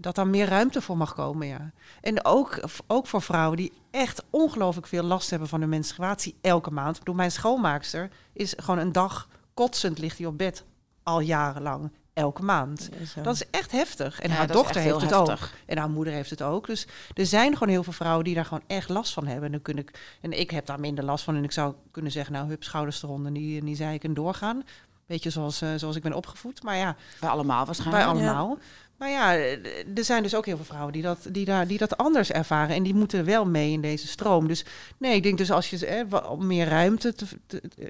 dat 0.00 0.14
daar 0.14 0.26
meer 0.26 0.48
ruimte 0.48 0.80
voor 0.80 0.96
mag 1.02 1.14
komen, 1.14 1.46
ja. 1.46 1.70
En 2.00 2.24
ook, 2.24 2.60
ook 2.86 3.06
voor 3.06 3.22
vrouwen 3.22 3.56
die 3.56 3.72
echt 3.90 4.22
ongelooflijk 4.30 4.86
veel 4.86 5.02
last 5.02 5.30
hebben 5.30 5.48
van 5.48 5.60
hun 5.60 5.68
menstruatie 5.68 6.36
elke 6.40 6.70
maand. 6.70 6.92
Ik 6.92 6.98
bedoel, 6.98 7.14
mijn 7.14 7.30
schoonmaakster 7.32 8.10
is 8.32 8.54
gewoon 8.56 8.78
een 8.78 8.92
dag 8.92 9.28
kotsend 9.54 9.98
ligt 9.98 10.18
hij 10.18 10.26
op 10.26 10.38
bed 10.38 10.64
al 11.02 11.20
jarenlang, 11.20 11.90
elke 12.12 12.42
maand. 12.42 12.88
Ja. 13.14 13.22
Dat 13.22 13.34
is 13.34 13.50
echt 13.50 13.72
heftig. 13.72 14.20
En 14.20 14.30
Ja, 14.30 14.36
haar 14.36 14.46
dochter 14.46 14.80
heeft 14.80 15.00
het 15.00 15.10
heftig. 15.10 15.42
ook. 15.42 15.48
En 15.66 15.78
haar 15.78 15.90
moeder 15.90 16.12
heeft 16.12 16.30
het 16.30 16.42
ook. 16.42 16.66
Dus 16.66 16.86
er 17.14 17.26
zijn 17.26 17.52
gewoon 17.52 17.68
heel 17.68 17.82
veel 17.82 17.92
vrouwen 17.92 18.24
die 18.24 18.34
daar 18.34 18.44
gewoon 18.44 18.64
echt 18.66 18.88
last 18.88 19.12
van 19.12 19.26
hebben. 19.26 19.44
En, 19.44 19.50
dan 19.52 19.62
kun 19.62 19.78
ik, 19.78 20.16
en 20.20 20.38
ik 20.40 20.50
heb 20.50 20.66
daar 20.66 20.80
minder 20.80 21.04
last 21.04 21.24
van. 21.24 21.36
En 21.36 21.44
ik 21.44 21.52
zou 21.52 21.74
kunnen 21.90 22.12
zeggen, 22.12 22.32
nou, 22.32 22.48
hup, 22.48 22.62
schouders 22.62 23.02
eronder. 23.02 23.32
Die, 23.32 23.64
die 23.64 23.76
zei 23.76 23.94
ik 23.94 24.04
en 24.04 24.14
doorgaan. 24.14 24.62
Beetje 25.06 25.30
zoals, 25.30 25.60
eh, 25.60 25.68
zoals 25.76 25.96
ik 25.96 26.02
ben 26.02 26.12
opgevoed. 26.12 26.62
Maar 26.62 26.76
ja, 26.76 26.96
Wij 27.20 27.30
allemaal 27.30 27.64
waarschijnlijk. 27.66 28.04
wij 28.04 28.12
allemaal. 28.14 28.58
Maar 29.02 29.10
ja, 29.10 29.36
eh, 29.36 29.52
er 29.96 30.04
zijn 30.04 30.22
dus 30.22 30.34
ook 30.34 30.46
heel 30.46 30.56
veel 30.56 30.64
vrouwen 30.64 30.92
die 30.92 31.02
dat, 31.02 31.18
die, 31.30 31.44
daar, 31.44 31.66
die 31.66 31.78
dat 31.78 31.96
anders 31.96 32.30
ervaren. 32.32 32.76
En 32.76 32.82
die 32.82 32.94
moeten 32.94 33.24
wel 33.24 33.46
mee 33.46 33.72
in 33.72 33.80
deze 33.80 34.06
stroom. 34.06 34.48
Dus 34.48 34.64
nee, 34.98 35.14
ik 35.14 35.22
denk 35.22 35.38
dus 35.38 35.50
als 35.50 35.70
je 35.70 36.06
wa- 36.08 36.34
meer 36.38 36.68
ruimte... 36.68 37.14
Te, 37.14 37.26
te- 37.46 37.60
eh, 37.78 37.86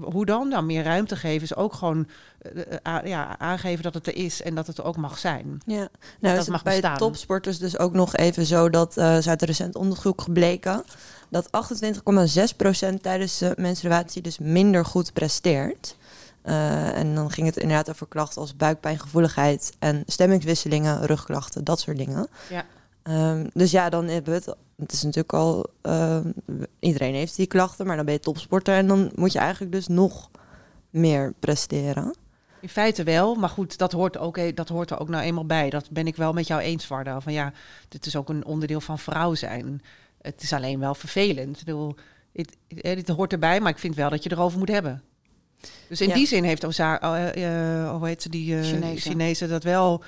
hoe 0.00 0.26
dan? 0.26 0.48
Nou, 0.48 0.64
meer 0.64 0.82
ruimte 0.82 1.16
geven 1.16 1.42
is 1.42 1.54
ook 1.56 1.72
gewoon 1.74 2.06
eh, 2.38 2.92
a- 2.92 3.02
ja, 3.04 3.38
aangeven 3.38 3.82
dat 3.82 3.94
het 3.94 4.06
er 4.06 4.16
is. 4.16 4.42
En 4.42 4.54
dat 4.54 4.66
het 4.66 4.78
er 4.78 4.84
ook 4.84 4.96
mag 4.96 5.18
zijn. 5.18 5.58
Ja, 5.66 5.76
nou 5.76 5.88
Dat 6.20 6.32
is 6.32 6.38
het 6.38 6.48
mag 6.48 6.62
bij 6.62 6.72
bestaan. 6.80 6.96
topsporters 6.96 7.58
dus 7.58 7.78
ook 7.78 7.92
nog 7.92 8.16
even 8.16 8.46
zo 8.46 8.70
dat 8.70 8.96
eh 8.96 9.16
is 9.16 9.28
uit 9.28 9.40
een 9.42 9.48
recent 9.48 9.74
onderzoek 9.76 10.20
gebleken 10.20 10.84
dat 11.30 11.48
28,6% 11.50 13.00
tijdens 13.02 13.38
de 13.38 13.54
menstruatie 13.56 14.22
dus 14.22 14.38
minder 14.38 14.84
goed 14.84 15.12
presteert. 15.12 15.96
Eh, 16.46 16.98
en 16.98 17.14
dan 17.14 17.30
ging 17.30 17.46
het 17.46 17.56
inderdaad 17.56 17.90
over 17.90 18.06
klachten 18.06 18.40
als 18.40 18.56
buikpijn, 18.56 18.98
gevoeligheid 18.98 19.76
en 19.78 20.02
stemmingswisselingen, 20.06 21.06
rugklachten, 21.06 21.64
dat 21.64 21.80
soort 21.80 21.96
dingen. 21.96 22.28
Ja. 22.50 22.64
Ehm, 23.02 23.46
dus 23.52 23.70
ja, 23.70 23.88
dan 23.88 24.06
hebben 24.06 24.32
we 24.32 24.38
het. 24.38 24.56
Het 24.76 24.92
is 24.92 25.02
natuurlijk 25.02 25.32
al. 25.32 25.66
ehm, 25.82 26.32
iedereen 26.78 27.14
heeft 27.14 27.36
die 27.36 27.46
klachten, 27.46 27.86
maar 27.86 27.96
dan 27.96 28.04
ben 28.04 28.14
je 28.14 28.20
topsporter 28.20 28.74
en 28.74 28.86
dan 28.86 29.10
moet 29.14 29.32
je 29.32 29.38
eigenlijk 29.38 29.72
dus 29.72 29.86
nog 29.86 30.30
meer 30.90 31.34
presteren. 31.40 32.16
In 32.60 32.68
feite 32.68 33.02
wel, 33.02 33.34
maar 33.34 33.48
goed, 33.48 33.78
dat 33.78 33.92
hoort, 33.92 34.18
ook, 34.18 34.56
dat 34.56 34.68
hoort 34.68 34.90
er 34.90 35.00
ook 35.00 35.08
nou 35.08 35.24
eenmaal 35.24 35.46
bij. 35.46 35.70
Dat 35.70 35.90
ben 35.90 36.06
ik 36.06 36.16
wel 36.16 36.32
met 36.32 36.46
jou 36.46 36.60
eens, 36.60 36.86
Varda. 36.86 37.20
Van 37.20 37.32
ja, 37.32 37.52
dit 37.88 38.06
is 38.06 38.16
ook 38.16 38.28
een 38.28 38.44
onderdeel 38.44 38.80
van 38.80 38.98
vrouw 38.98 39.34
zijn. 39.34 39.82
Het 40.22 40.42
is 40.42 40.52
alleen 40.52 40.78
wel 40.78 40.94
vervelend. 40.94 41.58
Ik 41.58 41.64
bedoel, 41.64 41.94
het, 42.32 42.56
dit 42.68 43.08
hoort 43.08 43.32
erbij, 43.32 43.60
maar 43.60 43.72
ik 43.72 43.78
vind 43.78 43.94
wel 43.94 44.10
dat 44.10 44.22
je 44.22 44.32
erover 44.32 44.58
moet 44.58 44.68
hebben. 44.68 45.02
Dus 45.88 46.00
in 46.00 46.08
Ja. 46.08 46.14
die 46.14 46.26
zin 46.26 46.44
heeft 46.44 46.64
Oza, 46.64 47.00
eh, 47.00 47.82
eh, 47.82 47.90
hoe 47.96 48.06
heet 48.06 48.22
ze, 48.22 48.28
die 48.28 48.56
eh 48.56 48.64
Chinezen. 48.64 49.10
Chinezen 49.10 49.48
dat 49.48 49.62
wel, 49.62 50.02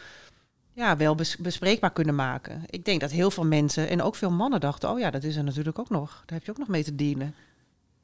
ja, 0.73 0.97
wel 0.97 1.15
bes- 1.15 1.37
bespreekbaar 1.37 1.93
kunnen 1.93 2.15
maken. 2.15 2.63
Ik 2.67 2.85
denk 2.85 3.01
dat 3.01 3.11
heel 3.11 3.31
veel 3.31 3.45
mensen 3.45 3.89
en 3.89 4.03
ook 4.03 4.15
veel 4.15 4.31
mannen 4.31 4.61
dachten, 4.61 4.91
oh 4.91 4.99
ja, 4.99 5.11
dat 5.11 5.23
is 5.25 5.37
er 5.37 5.45
natuurlijk 5.45 5.79
ook 5.79 5.91
nog. 5.91 6.23
Daar 6.27 6.37
heb 6.39 6.45
je 6.45 6.51
ook 6.51 6.59
nog 6.59 6.69
mee 6.69 6.85
te 6.85 6.95
dienen. 6.95 7.35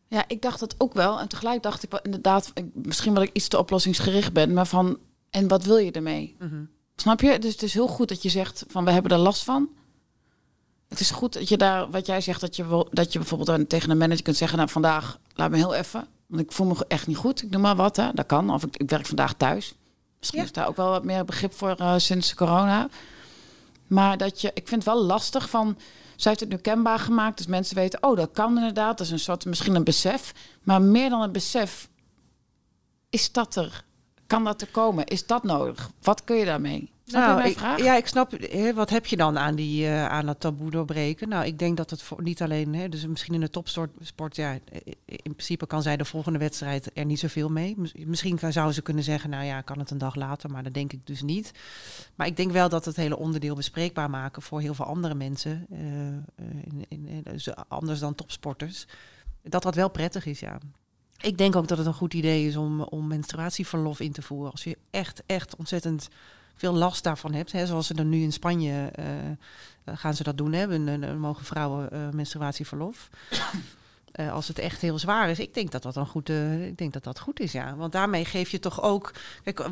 Ja, 0.09 0.25
ik 0.29 0.43
dacht 0.43 0.61
het 0.61 0.75
ook 0.79 0.95
wel. 0.95 1.21
En 1.21 1.29
tegelijk 1.29 1.62
dacht 1.62 1.83
ik 1.83 1.90
wel 1.90 2.01
inderdaad, 2.03 2.53
misschien 2.73 3.14
dat 3.14 3.23
ik 3.25 3.31
iets 3.33 3.49
te 3.49 3.59
oplossingsgericht 3.59 4.33
ben, 4.33 4.53
maar 4.53 4.67
van, 4.67 4.99
en 5.31 5.49
wat 5.49 5.64
wil 5.64 5.77
je 5.77 5.90
ermee? 5.90 6.37
Snap 6.97 7.21
je? 7.21 7.38
Dus 7.38 7.53
het 7.53 7.62
is 7.62 7.75
heel 7.75 7.88
goed 7.88 8.09
dat 8.09 8.23
je 8.23 8.29
zegt 8.29 8.64
van, 8.69 8.85
we 8.85 8.90
hebben 8.90 9.11
er 9.12 9.19
last 9.19 9.45
van. 9.45 9.69
Het 10.88 11.01
is 11.01 11.11
goed 11.11 11.33
dat 11.33 11.49
je 11.49 11.57
daar, 11.57 11.90
wat 11.90 12.07
jij 12.07 12.21
zegt, 12.21 12.40
dat 12.40 12.57
je, 12.57 12.87
dat 12.90 13.12
je 13.12 13.19
bijvoorbeeld 13.19 13.69
tegen 13.69 13.90
een 13.90 13.99
manager 13.99 14.23
kunt 14.23 14.37
zeggen, 14.37 14.59
nou 14.59 14.71
vandaag, 14.71 15.19
laat 15.35 15.51
me 15.51 15.57
heel 15.57 15.75
even, 15.75 16.07
want 16.35 16.47
ik 16.47 16.53
voel 16.53 16.66
me 16.66 16.85
echt 16.88 17.07
niet 17.07 17.16
goed. 17.16 17.42
Ik 17.42 17.51
noem 17.51 17.61
maar 17.61 17.77
wat, 17.77 17.97
hè. 17.97 18.12
dat 18.12 18.27
kan. 18.27 18.51
Of 18.51 18.64
ik, 18.64 18.77
ik 18.77 18.90
werk 18.90 19.07
vandaag 19.07 19.35
thuis. 19.35 19.75
Misschien 20.18 20.40
Ja. 20.40 20.44
is 20.47 20.53
daar 20.53 20.66
ook 20.68 20.77
wel 20.77 20.90
wat 20.90 21.05
meer 21.05 21.25
begrip 21.25 21.55
voor 21.55 21.70
eh, 21.77 21.94
sinds 21.97 22.35
corona. 22.35 22.88
Maar 23.87 24.18
dat 24.18 24.40
je, 24.40 24.51
ik 24.55 24.68
vind 24.68 24.85
het 24.85 24.94
wel 24.94 25.05
lastig 25.05 25.51
van, 25.51 25.77
zij 26.16 26.31
heeft 26.31 26.40
het 26.40 26.49
nu 26.49 26.57
kenbaar 26.57 26.99
gemaakt, 26.99 27.37
dus 27.37 27.47
mensen 27.47 27.77
weten, 27.77 28.03
oh, 28.03 28.16
dat 28.16 28.31
kan 28.33 28.57
inderdaad. 28.57 28.99
Dat 28.99 29.07
is 29.07 29.12
een 29.12 29.18
soort, 29.18 29.44
misschien 29.44 29.75
een 29.75 29.85
besef. 29.85 30.33
Maar 30.62 30.83
meer 30.83 31.11
dan 31.11 31.23
een 31.23 31.33
besef, 31.33 31.88
is 33.11 33.33
dat 33.33 33.57
er? 33.57 33.85
Kan 34.27 34.44
dat 34.44 34.61
er 34.61 34.68
komen? 34.68 35.07
Is 35.07 35.27
dat 35.27 35.42
nodig? 35.42 35.90
Wat 36.03 36.25
kun 36.25 36.37
je 36.37 36.44
daarmee? 36.44 36.92
Nou, 37.07 37.43
ik, 37.45 37.59
ja, 37.77 37.97
ik 37.97 38.07
snap. 38.07 38.31
Hè, 38.51 38.75
wat 38.75 38.90
heb 38.90 39.07
je 39.07 39.17
dan 39.17 39.38
aan, 39.38 39.55
die, 39.55 39.87
eh, 39.87 40.07
aan 40.07 40.27
dat 40.27 40.40
taboe 40.40 40.71
doorbreken? 40.71 41.29
Nou, 41.29 41.45
ik 41.47 41.59
denk 41.59 41.77
dat 41.77 41.90
het 41.90 42.03
voor, 42.03 42.23
niet 42.23 42.43
alleen, 42.43 42.75
hè, 42.75 42.88
dus 42.88 43.07
misschien 43.07 43.35
in 43.35 43.40
de 43.40 43.51
topsport, 43.51 43.90
sport, 44.01 44.37
ja, 44.37 44.53
eh, 44.53 44.81
in 45.07 45.35
principe 45.35 45.67
kan 45.67 45.83
zij 45.83 45.97
de 45.97 46.05
volgende 46.05 46.38
wedstrijd 46.38 46.90
er 46.95 47.05
niet 47.05 47.19
zoveel 47.19 47.49
mee. 47.49 47.75
Mis- 47.77 47.93
Misschien 48.05 48.37
kan, 48.38 48.53
zou 48.53 48.73
ze 48.73 48.83
kunnen 48.83 49.03
zeggen, 49.05 49.31
nou 49.31 49.45
ja, 49.45 49.61
kan 49.61 49.79
het 49.79 49.90
een 49.90 49.99
dag 49.99 50.14
later, 50.14 50.51
maar 50.51 50.62
dat 50.62 50.75
denk 50.75 50.93
ik 50.93 51.07
dus 51.07 51.23
niet. 51.23 51.51
Maar 52.14 52.27
ik 52.27 52.37
denk 52.37 52.53
wel 52.53 52.69
dat 52.69 52.85
het 52.85 52.97
hele 52.97 53.17
onderdeel 53.19 53.55
bespreekbaar 53.55 54.11
maken 54.11 54.43
voor 54.43 54.61
heel 54.61 54.75
veel 54.75 54.85
andere 54.85 55.14
mensen, 55.14 55.67
eh, 55.71 56.09
eh, 56.09 56.14
in, 56.64 56.85
in, 56.88 57.07
in- 57.09 57.23
dus 57.23 57.55
anders 57.69 58.01
dan 58.01 58.14
topsporters, 58.14 58.87
dat 59.43 59.62
dat 59.62 59.75
wel 59.75 59.90
prettig 59.90 60.27
is, 60.27 60.40
ja. 60.40 60.59
Ik 61.21 61.38
denk 61.38 61.57
ook 61.57 61.69
dat 61.69 61.79
het 61.79 61.87
een 61.87 61.95
goed 61.95 62.14
idee 62.14 62.47
is 62.47 62.57
om, 62.57 62.81
om 62.83 63.07
menstruatieverlof 63.07 64.01
in 64.01 64.12
te 64.12 64.23
voeren. 64.23 64.51
Als 64.51 64.64
je 64.64 64.79
echt, 64.90 65.23
echt 65.27 65.57
ontzettend 65.57 66.09
veel 66.55 66.73
last 66.73 67.03
daarvan 67.05 67.33
hebt. 67.33 67.53
Hè, 67.53 67.67
zoals 67.67 67.87
ze 67.87 67.95
dan 67.95 68.09
nu 68.09 68.23
in 68.23 68.33
Spanje 68.33 68.90
eh, 68.95 69.95
gaan 69.97 70.14
ze 70.14 70.23
dat 70.23 70.38
doen. 70.38 70.53
Hè, 70.53 70.69
en, 70.73 70.88
en 70.88 71.19
mogen 71.19 71.45
vrouwen 71.45 71.90
eh, 71.90 72.09
menstruatieverlof. 72.11 73.09
Eh, 74.14 74.33
als 74.33 74.49
het 74.49 74.59
echt 74.59 74.81
heel 74.81 74.99
zwaar 74.99 75.31
is, 75.31 75.38
ik 75.38 75.55
denk 75.55 75.71
dat 75.71 75.83
dat 75.83 75.97
een 75.97 76.07
goed, 76.07 76.29
eh, 76.29 76.67
ik 76.67 76.79
denk 76.79 76.93
dat 76.93 77.05
dat 77.05 77.19
goed 77.19 77.40
is, 77.40 77.53
ja. 77.53 77.77
Want 77.77 77.93
daarmee 77.93 78.25
geef 78.25 78.51
je 78.51 78.59
toch 78.59 78.83
ook, 78.83 79.12
kijk, 79.43 79.61
eh, 79.61 79.71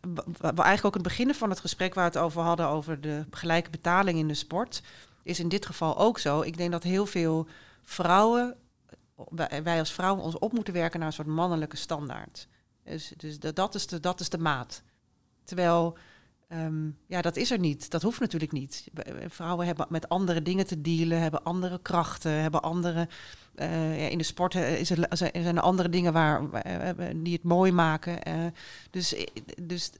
w- 0.00 0.20
w- 0.40 0.44
eigenlijk 0.44 0.84
ook 0.84 0.94
het 0.94 1.02
begin 1.02 1.34
van 1.34 1.50
het 1.50 1.60
gesprek 1.60 1.94
waar 1.94 2.10
we 2.10 2.18
het 2.18 2.26
over 2.26 2.42
hadden 2.42 2.66
over 2.66 3.00
de 3.00 3.24
gelijke 3.30 3.70
betaling 3.70 4.18
in 4.18 4.28
de 4.28 4.34
sport, 4.34 4.82
is 5.22 5.40
in 5.40 5.48
dit 5.48 5.66
geval 5.66 5.98
ook 5.98 6.18
zo. 6.18 6.40
Ik 6.40 6.56
denk 6.56 6.70
dat 6.70 6.82
heel 6.82 7.06
veel 7.06 7.48
vrouwen, 7.82 8.56
wij 9.62 9.78
als 9.78 9.92
vrouwen 9.92 10.24
ons 10.24 10.38
op 10.38 10.52
moeten 10.52 10.74
werken 10.74 10.98
naar 10.98 11.08
een 11.08 11.14
soort 11.14 11.28
mannelijke 11.28 11.76
standaard. 11.76 12.48
Dus, 12.84 13.12
dus 13.16 13.30
is 13.30 13.38
de, 13.86 14.00
dat 14.00 14.20
is 14.20 14.28
de 14.28 14.38
maat. 14.38 14.82
Terwijl, 15.48 15.96
ehm, 16.48 16.86
ja, 17.06 17.22
dat 17.22 17.36
is 17.36 17.50
er 17.50 17.58
niet. 17.58 17.90
Dat 17.90 18.02
hoeft 18.02 18.20
natuurlijk 18.20 18.52
niet. 18.52 18.88
Vrouwen 19.28 19.66
hebben 19.66 19.86
met 19.88 20.08
andere 20.08 20.42
dingen 20.42 20.66
te 20.66 20.80
dealen, 20.80 21.20
hebben 21.20 21.42
andere 21.42 21.78
krachten, 21.82 22.32
hebben 22.32 22.62
andere. 22.62 23.08
eh, 23.54 24.00
ja, 24.02 24.08
in 24.08 24.18
de 24.18 24.24
sport 24.24 24.54
eh, 24.54 24.80
is 24.80 24.90
er, 24.90 25.06
zijn 25.10 25.56
er 25.56 25.60
andere 25.60 25.88
dingen 25.88 26.12
waar, 26.12 26.50
eh, 26.52 27.06
die 27.16 27.32
het 27.32 27.42
mooi 27.42 27.72
maken. 27.72 28.22
eh. 28.22 28.34
dus, 28.90 29.14
dus 29.62 29.90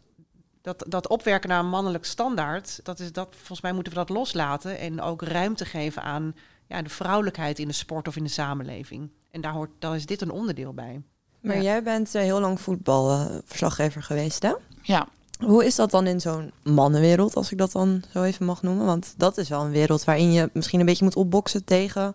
dat, 0.62 0.84
dat 0.88 1.08
opwerken 1.08 1.48
naar 1.48 1.58
een 1.60 1.68
mannelijk 1.68 2.04
standaard, 2.04 2.80
dat 2.82 2.98
is 3.00 3.12
dat, 3.12 3.28
volgens 3.36 3.60
mij 3.60 3.72
moeten 3.72 3.92
we 3.92 3.98
dat 3.98 4.08
loslaten 4.08 4.78
en 4.78 5.00
ook 5.00 5.22
ruimte 5.22 5.64
geven 5.64 6.02
aan 6.02 6.34
ja, 6.66 6.82
de 6.82 6.88
vrouwelijkheid 6.88 7.58
in 7.58 7.68
de 7.68 7.74
sport 7.74 8.08
of 8.08 8.16
in 8.16 8.24
de 8.24 8.30
samenleving. 8.30 9.10
En 9.30 9.40
daar, 9.40 9.52
hoort, 9.52 9.70
daar 9.78 9.94
is 9.94 10.06
dit 10.06 10.20
een 10.20 10.30
onderdeel 10.30 10.74
bij. 10.74 11.02
Maar 11.40 11.56
Ja. 11.56 11.62
jij 11.62 11.82
bent 11.82 12.12
heel 12.12 12.40
lang 12.40 12.60
voetbalverslaggever 12.60 14.02
geweest, 14.02 14.42
hè? 14.42 14.52
Ja, 14.82 15.08
Hoe 15.38 15.64
is 15.64 15.74
dat 15.74 15.90
dan 15.90 16.06
in 16.06 16.20
zo'n 16.20 16.52
mannenwereld, 16.62 17.36
als 17.36 17.52
ik 17.52 17.58
dat 17.58 17.72
dan 17.72 18.02
zo 18.12 18.22
even 18.22 18.46
mag 18.46 18.62
noemen? 18.62 18.86
Want 18.86 19.14
dat 19.16 19.38
is 19.38 19.48
wel 19.48 19.64
een 19.64 19.70
wereld 19.70 20.04
waarin 20.04 20.32
je 20.32 20.50
misschien 20.52 20.80
een 20.80 20.86
beetje 20.86 21.04
moet 21.04 21.16
opboksen 21.16 21.64
tegen 21.64 22.14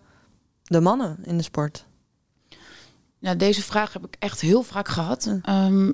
de 0.63 0.79
mannen 0.79 1.17
in 1.23 1.37
de 1.37 1.43
sport. 1.43 1.85
Ja, 3.19 3.35
deze 3.35 3.61
vraag 3.61 3.93
heb 3.93 4.05
ik 4.05 4.15
echt 4.19 4.41
heel 4.41 4.63
vaak 4.63 4.87
gehad. 4.87 5.37
Ehm, 5.41 5.91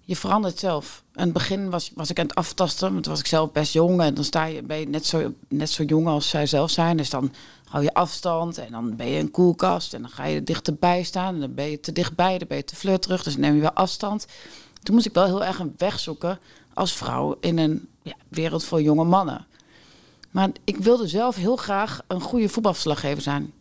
je 0.00 0.16
verandert 0.16 0.58
zelf. 0.58 1.04
In 1.14 1.22
het 1.22 1.32
begin 1.32 1.70
was, 1.70 1.90
was 1.94 2.10
ik 2.10 2.18
aan 2.18 2.26
het 2.26 2.34
aftasten, 2.34 2.92
want 2.92 3.02
toen 3.02 3.12
was 3.12 3.20
ik 3.20 3.28
zelf 3.28 3.52
best 3.52 3.72
jong. 3.72 4.00
En 4.00 4.14
dan 4.14 4.24
sta 4.24 4.44
je, 4.44 4.62
ben 4.62 4.78
je 4.78 4.88
net 4.88 5.06
zo, 5.06 5.34
net 5.48 5.70
zo 5.70 5.82
jong 5.82 6.06
als 6.06 6.28
zij 6.28 6.46
zelf 6.46 6.70
zijn. 6.70 6.96
Dus 6.96 7.10
dan 7.10 7.32
hou 7.64 7.84
je 7.84 7.94
afstand 7.94 8.58
en 8.58 8.72
dan 8.72 8.96
ben 8.96 9.06
je 9.06 9.18
een 9.18 9.30
koelkast. 9.30 9.94
En 9.94 10.00
dan 10.00 10.10
ga 10.10 10.24
je 10.24 10.42
dichterbij 10.42 11.02
staan 11.02 11.34
en 11.34 11.40
dan 11.40 11.54
ben 11.54 11.70
je 11.70 11.80
te 11.80 11.92
dichtbij, 11.92 12.38
dan 12.38 12.48
ben 12.48 12.56
je 12.56 12.64
te 12.64 12.76
flirterig. 12.76 13.22
Dus 13.22 13.32
dan 13.32 13.42
neem 13.42 13.54
je 13.54 13.60
wel 13.60 13.72
afstand. 13.72 14.26
Toen 14.82 14.94
moest 14.94 15.06
ik 15.06 15.14
wel 15.14 15.24
heel 15.24 15.44
erg 15.44 15.58
een 15.58 15.74
weg 15.76 15.98
zoeken 15.98 16.38
als 16.80 16.92
vrouw 16.92 17.36
in 17.40 17.58
een 17.58 17.88
ja, 18.02 18.14
wereld 18.28 18.64
vol 18.64 18.80
jonge 18.80 19.04
mannen. 19.04 19.46
Maar 20.30 20.50
ik 20.64 20.76
wilde 20.76 21.08
zelf 21.08 21.36
heel 21.36 21.56
graag 21.56 22.00
een 22.06 22.20
goede 22.20 22.48
voetbalverslaggever 22.48 23.22
zijn. 23.22 23.52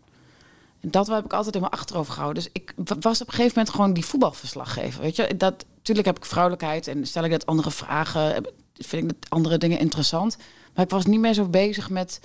En 0.80 0.92
dat 0.92 1.08
heb 1.08 1.26
ik 1.26 1.34
altijd 1.34 1.56
in 1.56 1.62
mijn 1.62 1.74
achterhoofd 1.74 2.10
gehouden. 2.10 2.44
Dus 2.44 2.52
ik 2.54 2.74
wa- 2.76 2.96
was 3.00 3.22
op 3.22 3.28
een 3.28 3.34
gegeven 3.34 3.54
moment 3.58 3.76
gewoon 3.76 3.94
die 3.94 4.06
voetbalverslaggever. 4.06 5.02
Weet 5.02 5.16
je, 5.16 5.38
dat, 5.38 5.66
natuurlijk 5.78 6.08
heb 6.08 6.18
ik 6.18 6.26
vrouwelijkheid 6.26 6.88
en 6.88 7.08
stel 7.08 7.24
ik 7.24 7.32
dat 7.32 7.46
andere 7.46 7.72
vragen, 7.72 8.44
vind 8.74 9.04
ik 9.04 9.22
dat 9.22 9.30
andere 9.30 9.58
dingen 9.58 9.80
interessant. 9.80 10.38
Maar 10.76 10.86
ik 10.86 10.92
was 10.92 11.06
niet 11.06 11.20
meer 11.20 11.34
zo 11.34 11.48
bezig 11.48 11.90
met, 11.90 12.20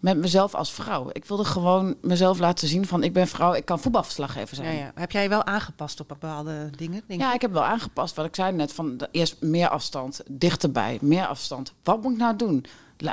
met 0.00 0.16
mezelf 0.16 0.54
als 0.54 0.72
vrouw. 0.72 1.10
Ik 1.12 1.24
wilde 1.24 1.44
gewoon 1.44 1.96
mezelf 2.02 2.38
laten 2.38 2.68
zien 2.68 2.86
van 2.86 3.02
ik 3.02 3.12
ben 3.12 3.28
vrouw, 3.28 3.54
ik 3.54 3.64
kan 3.64 3.80
voetbalverslaggever 3.80 4.56
zijn. 4.56 4.74
Ja, 4.74 4.80
ja. 4.80 4.92
Heb 4.94 5.10
jij 5.10 5.28
wel 5.28 5.44
aangepast 5.44 6.00
op 6.00 6.08
bepaalde 6.08 6.70
dingen? 6.76 7.02
Denk 7.06 7.20
Ja, 7.20 7.34
ik 7.34 7.40
heb 7.40 7.52
wel 7.52 7.64
aangepast 7.64 8.16
wat 8.16 8.26
ik 8.26 8.34
zei 8.34 8.52
net. 8.52 8.72
Van 8.72 9.00
eerst 9.10 9.36
meer 9.40 9.68
afstand, 9.68 10.20
dichterbij, 10.30 10.98
meer 11.00 11.26
afstand. 11.26 11.72
Wat 11.82 12.02
moet 12.02 12.12
ik 12.12 12.18
nou 12.18 12.36
doen? 12.36 12.64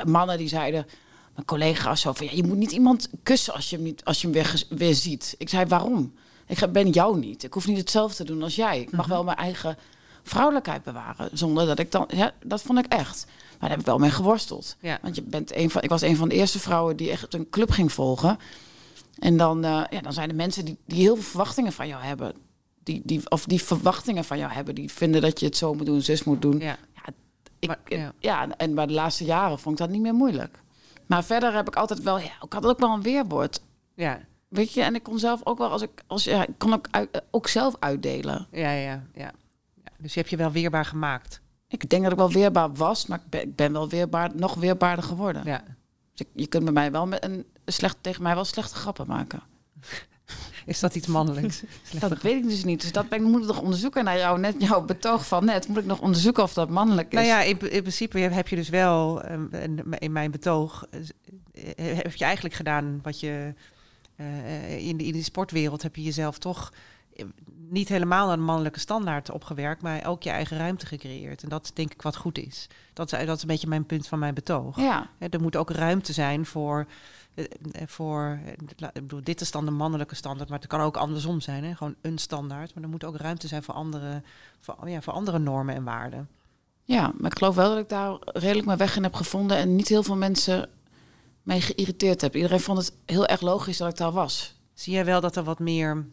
Mannen 0.06 0.38
die 0.38 0.48
zeiden, 0.48 0.86
mijn 1.34 1.46
collega's 1.46 2.02
zo 2.02 2.14
van... 2.14 2.26
Ja, 2.26 2.32
je 2.36 2.44
moet 2.44 2.58
niet 2.58 2.72
iemand 2.72 3.10
kussen 3.24 3.54
als 3.54 3.70
je 3.70 3.76
hem, 3.76 3.86
niet, 3.86 4.06
als 4.06 4.22
je 4.22 4.28
hem 4.28 4.36
weer, 4.36 4.66
weer 4.70 4.96
ziet. 4.96 5.36
Ik 5.38 5.50
zei, 5.50 5.66
waarom? 5.66 6.14
Ik 6.48 6.72
ben 6.72 6.90
jou 6.90 7.20
niet. 7.20 7.44
Ik 7.44 7.54
hoef 7.54 7.68
niet 7.68 7.78
hetzelfde 7.78 8.16
te 8.16 8.24
doen 8.24 8.44
als 8.44 8.56
jij. 8.56 8.80
Ik 8.82 8.92
mag 8.92 9.08
wel 9.08 9.24
mijn 9.24 9.38
eigen 9.38 9.78
vrouwelijkheid 10.28 10.84
bewaren. 10.84 11.30
Zonder 11.34 11.66
dat 11.66 11.80
ik 11.80 11.92
dan... 11.92 12.06
Ja, 12.08 12.32
dat 12.44 12.62
vond 12.62 12.80
ik 12.80 12.86
echt. 12.86 13.26
Maar 13.26 13.60
daar 13.60 13.70
heb 13.70 13.80
ik 13.80 13.86
wel 13.86 13.98
mee 13.98 14.10
geworsteld. 14.12 14.76
Ja. 14.80 15.00
Want 15.02 15.16
je 15.16 15.22
bent 15.22 15.56
een 15.56 15.70
van, 15.70 15.82
ik 15.82 15.90
was 15.90 16.02
een 16.02 16.16
van 16.16 16.30
de 16.30 16.36
eerste 16.36 16.60
vrouwen 16.60 16.98
die 16.98 17.10
echt 17.12 17.34
een 17.34 17.50
club 17.50 17.70
ging 17.72 17.92
volgen. 17.92 18.38
En 19.20 19.38
dan, 19.38 19.64
eh, 19.64 19.84
ja, 19.90 20.02
dan 20.02 20.14
zijn 20.14 20.30
er 20.30 20.36
mensen 20.36 20.66
die, 20.66 20.78
die 20.86 21.02
heel 21.02 21.14
veel 21.16 21.24
verwachtingen 21.24 21.74
van 21.74 21.88
jou 21.88 22.04
hebben. 22.04 22.34
Die, 22.84 23.02
die, 23.06 23.30
of 23.30 23.46
die 23.46 23.62
verwachtingen 23.64 24.24
van 24.24 24.38
jou 24.38 24.52
hebben. 24.52 24.76
Die 24.76 24.92
vinden 24.92 25.22
dat 25.22 25.40
je 25.40 25.46
het 25.46 25.58
zo 25.58 25.74
moet 25.74 25.86
doen, 25.86 26.02
zus 26.02 26.24
moet 26.24 26.42
doen. 26.42 26.60
Ja. 26.60 26.78
Ik, 27.60 27.68
Maar, 27.68 27.80
ja. 27.86 28.14
ja. 28.20 28.48
en 28.58 28.76
bij 28.76 28.86
de 28.86 28.94
laatste 28.94 29.26
jaren 29.26 29.60
vond 29.60 29.80
ik 29.80 29.86
dat 29.86 29.94
niet 29.94 30.02
meer 30.02 30.14
moeilijk. 30.14 30.60
Maar 31.06 31.24
verder 31.24 31.54
heb 31.54 31.68
ik 31.68 31.76
altijd 31.76 32.02
wel, 32.02 32.20
ja, 32.20 32.32
ik 32.42 32.54
had 32.54 32.66
ook 32.66 32.80
wel 32.80 32.94
een 32.94 33.02
weerwoord. 33.02 33.62
Ja. 33.96 34.20
Weet 34.48 34.74
je, 34.74 34.82
en 34.82 34.96
ik 34.96 35.04
kon 35.04 35.20
zelf 35.20 35.42
ook 35.44 35.58
wel, 35.58 35.70
als 35.70 35.82
ik, 35.82 35.90
als, 36.08 36.24
ja, 36.24 36.42
ik 36.48 36.54
kon 36.58 36.74
ook, 36.74 36.88
uit- 36.92 37.22
ook 37.32 37.48
zelf 37.48 37.76
uitdelen. 37.80 38.48
Ja, 38.52 38.72
ja, 38.72 39.04
ja. 39.14 39.32
Dus 39.98 40.14
je 40.14 40.20
hebt 40.20 40.32
je 40.32 40.38
wel 40.38 40.52
weerbaar 40.52 40.86
gemaakt. 40.86 41.42
Ik 41.68 41.90
denk 41.90 42.04
dat 42.04 42.12
ik 42.12 42.18
wel 42.18 42.32
weerbaar 42.32 42.74
was, 42.74 43.06
maar 43.08 43.18
ik 43.24 43.30
ben, 43.30 43.42
ik 43.42 43.56
ben 43.56 43.72
wel 43.74 43.90
weerbaar, 43.90 44.32
nog 44.36 44.54
weerbaarder 44.54 45.04
geworden. 45.06 45.42
Ja. 45.46 45.64
Dus 46.14 46.28
ik- 46.28 46.42
je 46.42 46.48
kunt 46.48 46.64
bij 46.64 46.74
mij 46.74 46.92
wel 46.92 47.08
met 47.08 47.24
een 47.24 47.46
slecht, 47.66 47.98
tegen 48.02 48.24
mij 48.24 48.36
wel 48.36 48.46
slechte 48.46 48.76
grappen 48.76 49.08
maken. 49.08 49.42
Is 50.66 50.80
dat 50.80 50.96
iets 50.96 51.08
mannelijks? 51.08 51.64
Dat 52.00 52.22
weet 52.22 52.44
ik 52.44 52.50
dus 52.50 52.64
niet. 52.64 52.82
Dus 52.82 52.92
dat 52.92 53.10
ben, 53.10 53.24
moet 53.24 53.42
ik 53.42 53.48
nog 53.48 53.62
onderzoeken 53.62 54.04
naar 54.04 54.18
jou, 54.18 54.40
net 54.40 54.56
jouw 54.62 54.82
betoog 54.86 55.28
van 55.28 55.46
net. 55.46 55.68
Moet 55.68 55.78
ik 55.78 55.86
nog 55.86 56.00
onderzoeken 56.00 56.44
of 56.44 56.54
dat 56.54 56.70
mannelijk 56.70 57.08
is. 57.08 57.14
Nou 57.14 57.28
ja, 57.28 57.42
in, 57.42 57.60
in 57.72 57.82
principe 57.82 58.20
heb 58.20 58.48
je 58.48 58.56
dus 58.56 58.70
wel, 58.70 59.22
ehm, 59.24 59.46
in 60.00 60.12
mijn 60.12 60.32
betoog, 60.32 60.86
eh, 60.92 61.02
heb 61.98 62.16
je 62.16 62.26
eigenlijk 62.26 62.56
gedaan 62.56 63.00
wat 63.04 63.20
je 63.20 63.54
eh, 64.16 64.88
in, 64.88 64.98
de, 64.98 65.04
in 65.04 65.12
de 65.14 65.24
sportwereld 65.24 65.82
heb 65.84 65.96
je 65.96 66.04
jezelf 66.04 66.38
toch 66.38 66.72
eh, 66.74 66.80
niet 67.70 67.90
helemaal 67.90 68.30
aan 68.32 68.38
de 68.38 68.46
mannelijke 68.46 68.80
standaard 68.80 69.32
opgewerkt, 69.32 69.82
maar 69.82 70.06
ook 70.06 70.24
je 70.24 70.30
eigen 70.30 70.58
ruimte 70.58 70.86
gecreëerd. 70.86 71.44
En 71.44 71.50
dat 71.50 71.64
is 71.64 71.74
denk 71.74 71.94
ik 71.94 72.02
wat 72.02 72.16
goed 72.16 72.38
is. 72.38 72.68
Dat 72.94 73.12
is, 73.12 73.26
dat 73.26 73.36
is 73.36 73.42
een 73.42 73.48
beetje 73.48 73.68
mijn 73.68 73.86
punt 73.86 74.08
van 74.08 74.20
mijn 74.20 74.34
betoog. 74.34 74.76
Ja, 74.80 75.10
Er 75.20 75.42
moet 75.42 75.56
ook 75.56 75.70
ruimte 75.70 76.14
zijn 76.14 76.46
voor, 76.46 76.88
eh, 77.34 77.46
eh, 77.72 77.88
voor 77.88 78.40
eh, 78.46 78.52
ik 78.94 78.94
bedoel, 78.94 79.24
dit 79.24 79.42
is 79.42 79.52
dan 79.52 79.66
de 79.66 79.72
mannelijke 79.72 80.16
standaard, 80.16 80.50
maar 80.50 80.60
het 80.60 80.68
kan 80.68 80.80
ook 80.80 80.98
andersom 80.98 81.42
zijn. 81.42 81.64
Hè? 81.64 81.76
Gewoon 81.76 81.96
een 82.02 82.18
standaard. 82.18 82.74
Maar 82.74 82.84
er 82.84 82.90
moet 82.90 83.04
ook 83.04 83.18
ruimte 83.18 83.48
zijn 83.48 83.64
voor 83.64 83.74
andere, 83.74 84.22
voor, 84.60 84.90
ja, 84.90 85.02
voor 85.02 85.14
andere 85.14 85.40
normen 85.40 85.76
en 85.76 85.84
waarden. 85.84 86.30
ja, 86.84 87.12
maar 87.18 87.32
ik 87.32 87.38
geloof 87.38 87.56
wel 87.56 87.70
dat 87.70 87.80
ik 87.80 87.90
daar 87.90 88.18
redelijk 88.24 88.66
mijn 88.66 88.78
weg 88.78 88.96
in 88.96 89.04
heb 89.04 89.14
gevonden. 89.14 89.58
En 89.58 89.76
niet 89.76 89.88
heel 89.88 90.04
veel 90.04 90.16
mensen 90.16 90.70
mij 91.44 91.62
geïrriteerd 91.62 92.22
heb. 92.22 92.36
Iedereen 92.36 92.60
vond 92.60 92.78
het 92.78 92.94
heel 93.06 93.26
erg 93.26 93.42
logisch 93.42 93.78
dat 93.78 93.90
ik 93.90 93.98
daar 93.98 94.12
was. 94.12 94.56
Zie 94.74 94.94
jij 94.94 95.06
wel 95.06 95.22
dat 95.22 95.36
er 95.36 95.44
wat 95.44 95.60
meer 95.60 96.06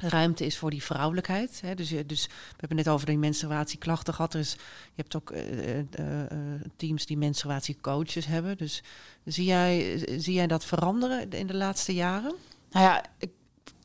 ruimte 0.00 0.46
is 0.46 0.58
voor 0.58 0.70
die 0.70 0.82
vrouwelijkheid? 0.82 1.60
Hè? 1.64 1.74
Dus, 1.74 1.88
je- 1.88 2.06
dus 2.06 2.26
we 2.26 2.56
hebben 2.56 2.76
net 2.76 2.88
over 2.88 3.06
die 3.06 3.18
menstruatieklachten 3.18 4.14
gehad. 4.14 4.34
Is, 4.34 4.52
je 4.94 5.02
hebt 5.02 5.16
ook 5.16 5.30
eh, 5.30 5.78
eh, 5.78 5.84
eh, 5.92 6.60
teams 6.76 7.06
die 7.06 7.16
menstruatiecoaches 7.18 8.26
hebben. 8.26 8.56
Dus 8.56 8.82
zie 9.24 9.44
jij, 9.44 10.02
zie 10.18 10.34
jij 10.34 10.46
dat 10.46 10.64
veranderen 10.64 11.30
in 11.30 11.46
de 11.46 11.54
laatste 11.56 11.94
jaren? 11.94 12.34
Nou 12.70 12.84
ja, 12.84 13.04
ik, 13.18 13.30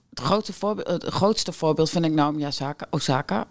het, 0.10 0.20
grootste 0.26 0.54
voorbeeld, 0.54 0.88
het 0.88 1.14
grootste 1.14 1.52
voorbeeld 1.52 1.90
vind 1.90 2.06
ik 2.06 2.12
Naomi 2.14 2.46
Osaka, 2.46 2.88
Osaka 2.90 3.48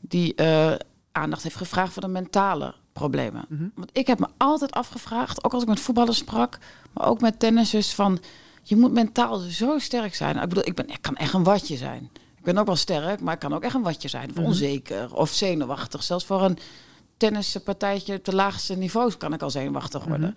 die 0.00 0.34
eh, 0.34 0.74
aandacht 1.12 1.42
heeft 1.42 1.56
gevraagd 1.56 1.92
voor 1.92 2.02
de 2.02 2.08
mentale 2.08 2.74
problemen. 2.92 3.44
Mhm. 3.48 3.68
Want 3.74 3.90
ik 3.92 4.06
heb 4.06 4.18
me 4.18 4.26
altijd 4.36 4.72
afgevraagd, 4.72 5.44
ook 5.44 5.52
als 5.52 5.62
ik 5.62 5.68
met 5.68 5.80
voetballers 5.80 6.18
sprak, 6.18 6.58
maar 6.92 7.06
ook 7.06 7.20
met 7.20 7.38
tennissers, 7.38 7.94
van 7.94 8.18
je 8.62 8.76
moet 8.76 8.92
mentaal 8.92 9.38
zo 9.38 9.78
sterk 9.78 10.14
zijn. 10.14 10.36
Ik 10.36 10.48
bedoel, 10.48 10.66
ik, 10.66 10.74
ben, 10.74 10.88
ik 10.88 10.98
kan 11.00 11.16
echt 11.16 11.32
een 11.32 11.44
watje 11.44 11.76
zijn. 11.76 12.10
Ik 12.36 12.44
ben 12.44 12.58
ook 12.58 12.66
wel 12.66 12.76
sterk, 12.76 13.20
maar 13.20 13.34
ik 13.34 13.40
kan 13.40 13.54
ook 13.54 13.62
echt 13.62 13.74
een 13.74 13.82
watje 13.82 14.08
zijn. 14.08 14.30
Of 14.30 14.44
onzeker 14.44 15.14
of 15.14 15.30
zenuwachtig. 15.30 16.02
Zelfs 16.02 16.24
voor 16.24 16.42
een 16.42 16.58
tennispartijtje 17.16 18.16
op 18.16 18.24
de 18.24 18.34
laagste 18.34 18.76
niveaus 18.76 19.16
kan 19.16 19.32
ik 19.32 19.42
al 19.42 19.50
zenuwachtig 19.50 20.04
worden. 20.04 20.34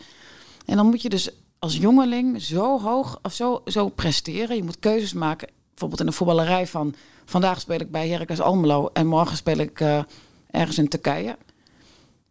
En 0.66 0.76
dan 0.76 0.86
moet 0.86 1.02
je 1.02 1.10
dus 1.10 1.30
als 1.60 1.78
jongeling 1.78 2.42
zo 2.42 2.80
hoog 2.80 3.20
of 3.22 3.34
zo, 3.34 3.62
zo 3.66 3.90
presteren. 3.90 4.56
Je 4.56 4.64
moet 4.64 4.80
keuzes 4.80 5.14
maken. 5.14 5.50
Bijvoorbeeld 5.70 6.00
in 6.00 6.06
de 6.06 6.12
voetballerij 6.12 6.68
van 6.68 6.96
vandaag 7.26 7.60
speel 7.60 7.80
ik 7.80 7.92
bij 7.92 8.10
Heracles 8.10 8.42
Almelo 8.42 8.90
en 8.94 9.08
morgen 9.08 9.38
speel 9.38 9.58
ik 9.58 9.80
eh, 9.80 10.00
ergens 10.52 10.78
in 10.78 10.88
Turkije. 10.88 11.38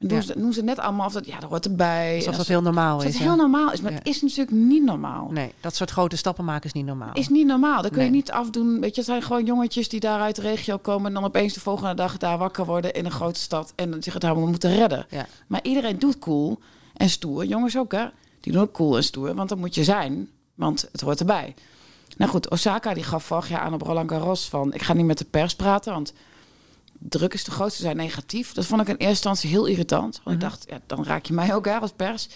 En 0.04 0.10
doen, 0.10 0.18
Ja. 0.18 0.24
ze, 0.24 0.38
doen 0.40 0.52
ze 0.52 0.62
net 0.62 0.78
allemaal 0.78 1.06
of 1.06 1.12
dat 1.12 1.26
ja, 1.26 1.40
dat 1.40 1.48
hoort 1.50 1.64
erbij. 1.64 2.16
Alsof 2.16 2.36
dat 2.36 2.46
heel 2.46 2.62
normaal 2.62 3.02
is. 3.02 3.18
hè? 3.18 3.24
heel 3.24 3.36
normaal 3.36 3.72
is, 3.72 3.80
maar 3.80 3.92
Ja. 3.92 3.98
het 3.98 4.06
is 4.06 4.22
natuurlijk 4.22 4.50
niet 4.56 4.82
normaal. 4.84 5.28
Nee, 5.32 5.52
dat 5.60 5.74
soort 5.76 5.90
grote 5.90 6.16
stappen 6.16 6.44
maken 6.44 6.66
is 6.66 6.72
niet 6.72 6.86
normaal. 6.86 7.12
Is 7.12 7.28
niet 7.28 7.46
normaal. 7.46 7.82
Dat 7.82 7.92
kun 7.92 8.04
je 8.04 8.10
niet 8.10 8.30
afdoen. 8.30 8.80
Weet 8.80 8.90
je, 8.94 9.00
het 9.00 9.10
zijn 9.10 9.22
gewoon 9.22 9.44
jongetjes 9.44 9.88
die 9.88 10.00
daar 10.00 10.20
uit 10.20 10.36
de 10.36 10.42
regio 10.42 10.76
komen 10.76 11.06
en 11.06 11.14
dan 11.14 11.24
opeens 11.24 11.54
de 11.54 11.60
volgende 11.60 11.94
dag 11.94 12.16
daar 12.16 12.38
wakker 12.38 12.64
worden 12.64 12.92
in 12.92 13.04
een 13.04 13.10
grote 13.10 13.40
stad 13.40 13.72
en 13.76 13.90
dan 13.90 14.02
zich 14.02 14.12
het 14.14 14.22
helemaal 14.22 14.46
moeten 14.48 14.74
redden. 14.74 15.06
Ja. 15.10 15.26
Maar 15.46 15.60
iedereen 15.62 15.98
doet 15.98 16.18
cool 16.18 16.58
en 16.94 17.08
stoer. 17.10 17.44
Jongens 17.44 17.76
ook, 17.78 17.92
hè? 17.92 18.04
Die 18.40 18.52
doen 18.52 18.62
ook 18.62 18.72
cool 18.72 18.96
en 18.96 19.04
stoer, 19.04 19.34
want 19.34 19.48
dat 19.48 19.58
moet 19.58 19.74
je 19.74 19.84
zijn, 19.84 20.28
want 20.54 20.88
het 20.92 21.00
hoort 21.00 21.20
erbij. 21.20 21.54
Nou 22.16 22.30
goed, 22.30 22.50
Osaka 22.50 22.94
die 22.94 23.04
gaf 23.04 23.24
vorig 23.24 23.48
jaar 23.48 23.60
aan 23.60 23.72
op 23.74 23.82
Roland 23.82 24.10
Garros 24.10 24.48
van... 24.48 24.72
ik 24.74 24.82
ga 24.82 24.92
niet 24.92 25.06
met 25.06 25.18
de 25.18 25.24
pers 25.24 25.54
praten, 25.56 25.92
want 25.92 26.12
druk 26.98 27.34
is 27.34 27.42
te 27.42 27.50
groot. 27.50 27.72
Ze 27.72 27.82
zijn 27.82 27.96
negatief. 27.96 28.52
Dat 28.52 28.66
vond 28.66 28.80
ik 28.80 28.88
in 28.88 28.94
eerste 28.94 29.08
instantie 29.08 29.50
heel 29.50 29.66
irritant. 29.66 30.20
Want 30.24 30.36
ik 30.36 30.42
dacht, 30.42 30.64
ja, 30.68 30.80
dan 30.86 31.04
raak 31.04 31.26
je 31.26 31.32
mij 31.32 31.54
ook 31.54 31.64
hè, 31.64 31.78
als 31.78 31.92
pers. 31.92 32.28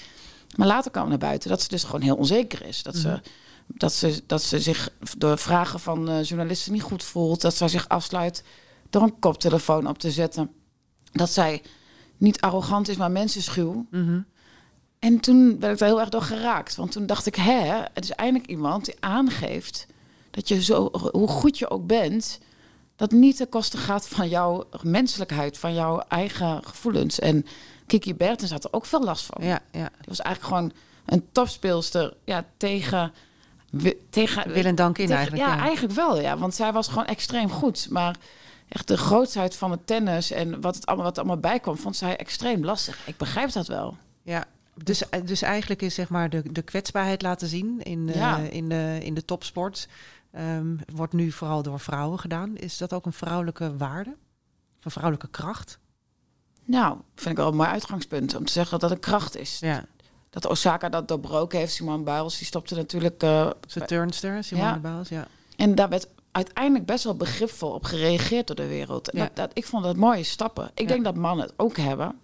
Maar 0.57 0.67
later 0.67 0.91
kwam 0.91 1.09
naar 1.09 1.19
buiten 1.19 1.51
dat 1.51 1.63
ze 1.63 1.69
dus 1.69 1.85
gewoon 1.85 2.01
heel 2.01 2.17
onzeker 2.17 2.67
is. 2.67 2.83
Dat, 2.83 2.97
ze, 2.97 3.21
dat, 3.67 3.93
ze, 3.93 4.23
dat 4.27 4.43
ze 4.43 4.61
zich 4.61 4.91
door 5.17 5.39
vragen 5.39 5.81
van 5.81 6.09
eh, 6.09 6.23
journalisten 6.23 6.73
niet 6.73 6.83
goed 6.83 7.05
voelt. 7.05 7.41
Dat 7.41 7.55
zij 7.55 7.69
zich 7.69 7.89
afsluit 7.89 8.45
door 8.91 9.03
een 9.03 9.19
koptelefoon 9.19 9.87
op 9.87 9.99
te 9.99 10.11
zetten. 10.11 10.51
Dat 11.13 11.31
zij 11.31 11.63
niet 12.17 12.41
arrogant 12.41 12.89
is, 12.89 12.97
maar 12.97 13.11
mensenschuw. 13.11 13.87
En 14.99 15.21
toen 15.21 15.61
werd 15.61 15.73
ik 15.73 15.79
daar 15.79 15.89
heel 15.89 16.01
erg 16.01 16.09
door 16.09 16.23
geraakt. 16.23 16.77
Want 16.77 16.93
toen 16.93 17.07
dacht 17.07 17.27
ik, 17.27 17.35
hè, 17.35 17.83
het 17.95 18.05
is 18.05 18.11
eindelijk 18.11 18.51
iemand 18.51 18.85
die 18.85 18.97
aangeeft 19.01 19.87
dat 20.31 20.49
je 20.49 20.63
zo, 20.63 20.91
hoe 21.13 21.29
goed 21.29 21.59
je 21.59 21.71
ook 21.71 21.87
bent, 21.87 22.39
dat 22.99 23.11
niet 23.11 23.37
ten 23.37 23.49
koste 23.49 23.77
gaat 23.77 24.09
van 24.09 24.29
jouw 24.29 24.69
menselijkheid, 24.83 25.59
van 25.59 25.75
jouw 25.75 25.99
eigen 26.09 26.65
gevoelens. 26.65 27.19
En 27.19 27.47
Kiki 27.87 28.15
Bertens 28.15 28.51
had 28.51 28.65
er 28.65 28.73
ook 28.73 28.87
veel 28.87 29.05
last 29.05 29.25
van. 29.25 29.45
Ja, 29.45 29.61
ja. 29.73 29.89
Die 29.99 30.09
was 30.09 30.21
eigenlijk 30.21 30.55
gewoon 30.55 30.73
een 31.05 31.29
topspeelster 31.33 32.15
ja, 32.25 32.45
tegen, 32.57 33.13
tegen 34.11 34.53
Wil 34.53 34.65
en 34.65 34.75
dank 34.75 34.99
in 34.99 35.11
eigenlijk. 35.11 35.43
Ja, 35.43 35.55
ja. 35.55 35.61
eigenlijk 35.61 35.95
wel, 35.95 36.21
ja. 36.21 36.39
Want 36.39 36.55
zij 36.55 36.73
was 36.73 36.89
gewoon 36.89 37.07
extreem 37.07 37.51
goed. 37.51 37.87
Maar 37.91 38.17
echt 38.69 38.89
de 38.89 38.97
grootheid 38.97 39.57
van 39.57 39.71
het 39.71 39.87
tennis 39.87 40.31
en 40.31 40.61
wat, 40.61 40.75
het 40.75 40.87
allemaal, 40.87 41.05
wat 41.05 41.17
er 41.17 41.23
allemaal 41.23 41.41
bij 41.41 41.61
kwam, 41.61 41.77
vond 41.77 41.97
zij 41.97 42.17
extreem 42.17 42.65
lastig. 42.65 43.07
Ik 43.07 43.17
begrijp 43.17 43.53
dat 43.53 43.67
wel. 43.67 43.97
Ja, 44.23 44.45
dus, 44.75 45.03
dus 45.25 45.43
eigenlijk 45.43 45.83
is 45.83 45.95
zeg 45.95 46.09
maar 46.09 46.31
de, 46.31 46.53
de 46.53 46.63
kwetsbaarheid 46.63 47.23
laten 47.23 47.49
zien 47.49 47.83
in, 47.83 48.09
eh, 48.13 48.39
in, 48.51 48.69
de, 48.69 48.99
in 49.03 49.15
de 49.15 49.25
topsport. 49.25 49.89
Ehm, 50.31 50.77
wordt 50.95 51.13
nu 51.13 51.31
vooral 51.33 51.63
door 51.63 51.81
vrouwen 51.81 52.19
gedaan. 52.19 52.57
Is 52.57 52.77
dat 52.79 52.93
ook 52.93 53.07
een 53.07 53.13
vrouwelijke 53.13 53.77
waarde? 53.77 54.17
Een 54.81 54.91
vrouwelijke 54.91 55.29
kracht? 55.29 55.79
Nou, 56.65 56.99
vind 57.15 57.31
ik 57.31 57.37
wel 57.37 57.49
een 57.49 57.57
mooi 57.57 57.69
uitgangspunt 57.69 58.37
om 58.37 58.45
te 58.45 58.53
zeggen 58.53 58.79
dat 58.79 58.91
het 58.91 58.99
een 58.99 59.05
kracht 59.11 59.37
is. 59.37 59.59
Ja, 59.59 59.85
Dat 60.31 60.47
Osaka 60.47 60.89
dat 60.89 61.09
doorbroken 61.09 61.59
heeft. 61.59 61.73
Simone 61.73 62.03
Biles, 62.03 62.39
die 62.39 62.47
stopte 62.47 62.75
natuurlijk... 62.75 63.23
eh, 63.23 63.51
ze 63.69 63.81
turnster, 63.85 64.45
Simone 64.45 64.67
Ja. 64.67 64.79
Baals, 64.79 65.09
ja. 65.09 65.27
en 65.57 65.75
daar 65.75 65.89
werd 65.89 66.09
uiteindelijk 66.33 66.87
best 66.87 67.05
wel 67.05 67.17
begripvol 67.17 67.73
op 67.73 67.85
gereageerd 67.85 68.47
door 68.47 68.57
de 68.57 68.67
wereld. 68.67 69.11
En 69.11 69.19
Ja. 69.19 69.25
dat, 69.25 69.37
dat, 69.37 69.51
ik 69.53 69.67
vond 69.67 69.85
dat 69.85 69.97
mooie 69.97 70.23
stappen. 70.23 70.71
Ik 70.75 70.89
denk 70.89 71.05
dat 71.05 71.17
mannen 71.17 71.47
het 71.47 71.55
ook 71.57 71.77
hebben. 71.77 72.19